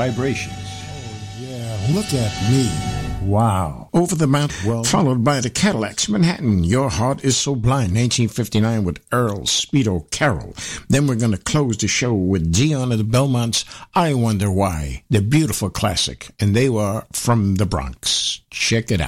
Vibrations. 0.08 0.56
Oh, 0.56 1.36
yeah, 1.38 1.88
look 1.94 2.14
at 2.14 2.32
me. 2.50 2.72
Wow. 3.28 3.90
Over 3.94 4.16
the 4.16 4.26
Mount 4.26 4.54
Well. 4.66 4.86
Followed 4.86 5.22
by 5.22 5.42
the 5.42 5.50
Cadillacs, 5.50 6.08
Manhattan. 6.08 6.64
Your 6.64 6.90
Heart 6.90 7.26
is 7.26 7.36
So 7.36 7.56
Blind, 7.56 7.94
1959 7.94 8.86
with 8.86 9.02
Earl 9.12 9.40
Speedo 9.42 10.10
Carroll. 10.10 10.56
Then 10.88 11.08
we're 11.08 11.16
going 11.16 11.34
to 11.34 11.38
close 11.38 11.76
the 11.76 11.90
show 11.90 12.14
with 12.14 12.54
Dion 12.54 12.94
of 12.94 13.00
the 13.00 13.04
Belmonts, 13.04 13.66
I 13.94 14.14
Wonder 14.14 14.50
Why, 14.50 15.04
the 15.10 15.22
beautiful 15.22 15.70
classic. 15.70 16.30
And 16.40 16.56
they 16.56 16.70
were 16.70 17.04
from 17.12 17.56
the 17.56 17.66
Bronx. 17.66 18.40
Check 18.50 18.92
it 18.92 19.02
out. 19.02 19.07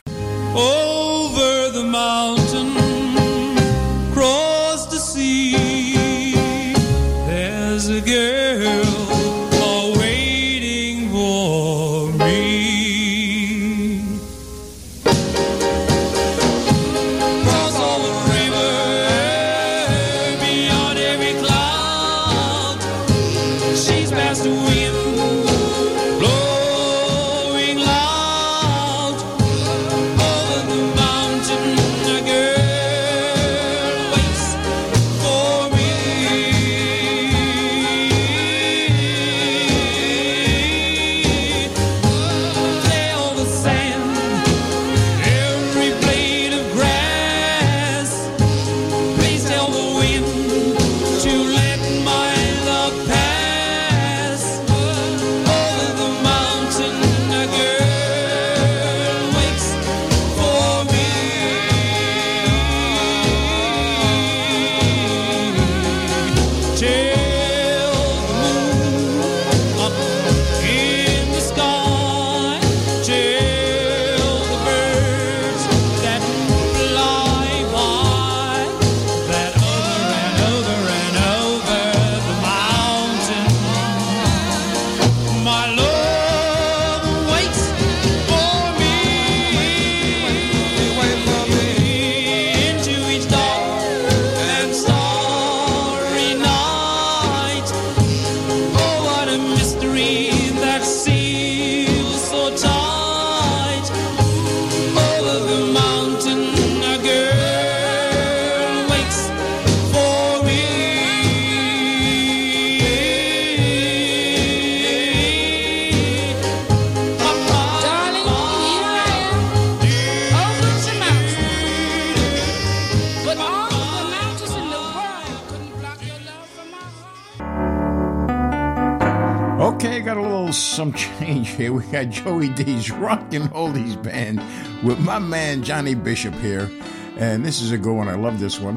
got 131.91 132.09
Joey 132.09 132.49
D's 132.49 132.91
Rock 132.91 133.33
and 133.33 133.49
Oldies 133.51 134.01
Band 134.01 134.39
with 134.83 134.99
my 134.99 135.17
man 135.17 135.63
Johnny 135.63 135.95
Bishop 135.95 136.35
here. 136.35 136.69
And 137.17 137.43
this 137.43 137.61
is 137.61 137.71
a 137.71 137.77
good 137.77 137.93
one. 137.93 138.07
I 138.07 138.15
love 138.15 138.39
this 138.39 138.59
one. 138.59 138.75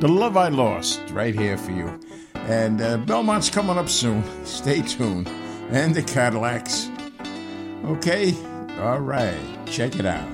The 0.00 0.08
Love 0.08 0.36
I 0.36 0.48
Lost, 0.48 1.02
right 1.10 1.34
here 1.34 1.56
for 1.58 1.72
you. 1.72 1.98
And 2.34 2.80
uh, 2.80 2.98
Belmont's 2.98 3.50
coming 3.50 3.76
up 3.76 3.88
soon. 3.88 4.22
Stay 4.44 4.82
tuned. 4.82 5.28
And 5.70 5.94
the 5.94 6.02
Cadillacs. 6.02 6.88
Okay? 7.84 8.34
All 8.78 9.00
right. 9.00 9.66
Check 9.66 9.98
it 9.98 10.06
out. 10.06 10.28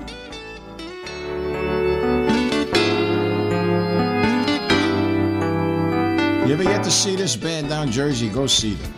You 6.47 6.53
ever 6.53 6.63
get 6.63 6.83
to 6.83 6.91
see 6.91 7.15
this 7.15 7.35
band 7.35 7.69
down 7.69 7.89
Jersey? 7.89 8.29
Go 8.29 8.45
see 8.45 8.73
them 8.75 8.93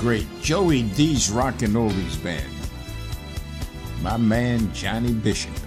great 0.00 0.26
Joey 0.40 0.84
D's 0.94 1.30
Rock 1.30 1.60
and 1.60 1.74
Oldies 1.74 2.22
Band. 2.24 2.50
My 4.00 4.16
man 4.16 4.72
Johnny 4.72 5.12
Bishop. 5.12 5.59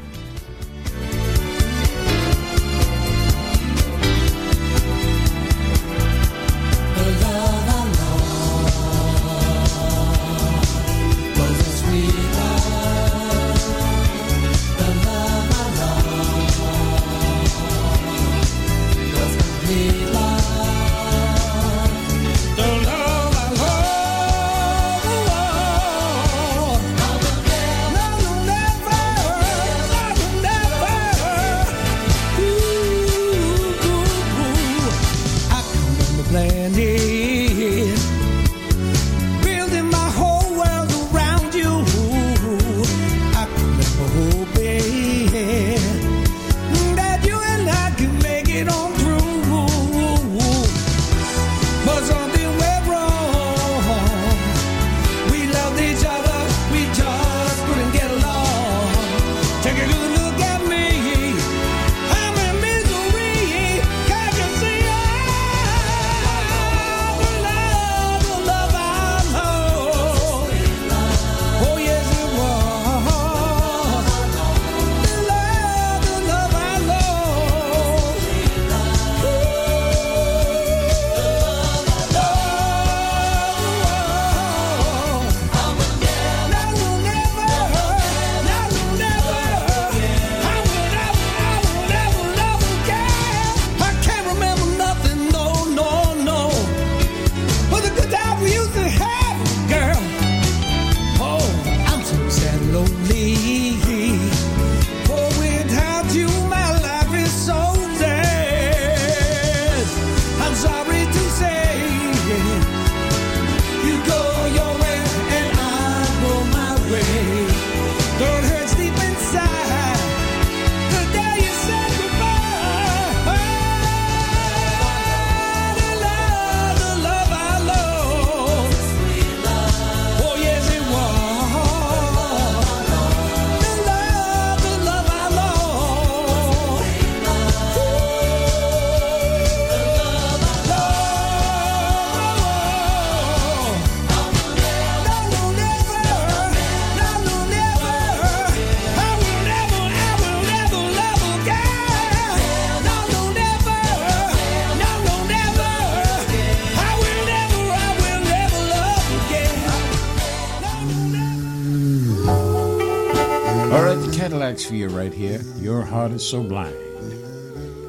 God 166.03 166.11
is 166.11 166.29
so 166.29 166.43
blind. 166.43 166.75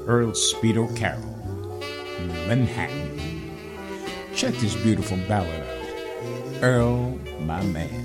Earl 0.07 0.31
Speedo 0.31 0.87
Carroll, 0.97 1.35
Manhattan. 2.47 3.19
Check 4.37 4.55
this 4.55 4.77
beautiful 4.85 5.17
ballad 5.27 5.51
out. 5.51 6.63
Earl, 6.63 7.19
my 7.41 7.61
man. 7.65 8.04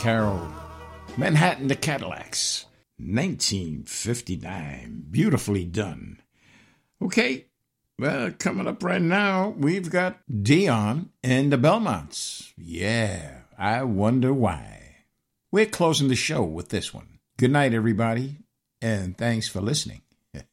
Carroll. 0.00 0.48
Manhattan 1.18 1.68
the 1.68 1.76
Cadillacs. 1.76 2.64
1959. 2.96 5.04
Beautifully 5.10 5.66
done. 5.66 6.22
Okay. 7.02 7.44
Well, 7.98 8.30
coming 8.30 8.66
up 8.66 8.82
right 8.82 9.02
now, 9.02 9.50
we've 9.58 9.90
got 9.90 10.20
Dion 10.42 11.10
and 11.22 11.52
the 11.52 11.58
Belmonts. 11.58 12.54
Yeah, 12.56 13.40
I 13.58 13.82
wonder 13.82 14.32
why. 14.32 15.04
We're 15.52 15.66
closing 15.66 16.08
the 16.08 16.16
show 16.16 16.42
with 16.44 16.70
this 16.70 16.94
one. 16.94 17.18
Good 17.36 17.50
night, 17.50 17.74
everybody, 17.74 18.38
and 18.80 19.18
thanks 19.18 19.48
for 19.48 19.60
listening. 19.60 20.00
Love 20.32 20.44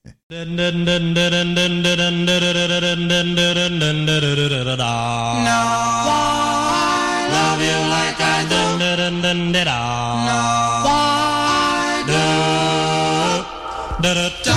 you 7.62 7.78
like 7.90 8.20
I 8.20 8.46
do. 8.50 8.67
Don't 14.08 14.16
know 14.16 14.54
why 14.54 14.57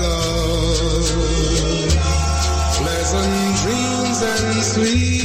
dreams 4.73 5.20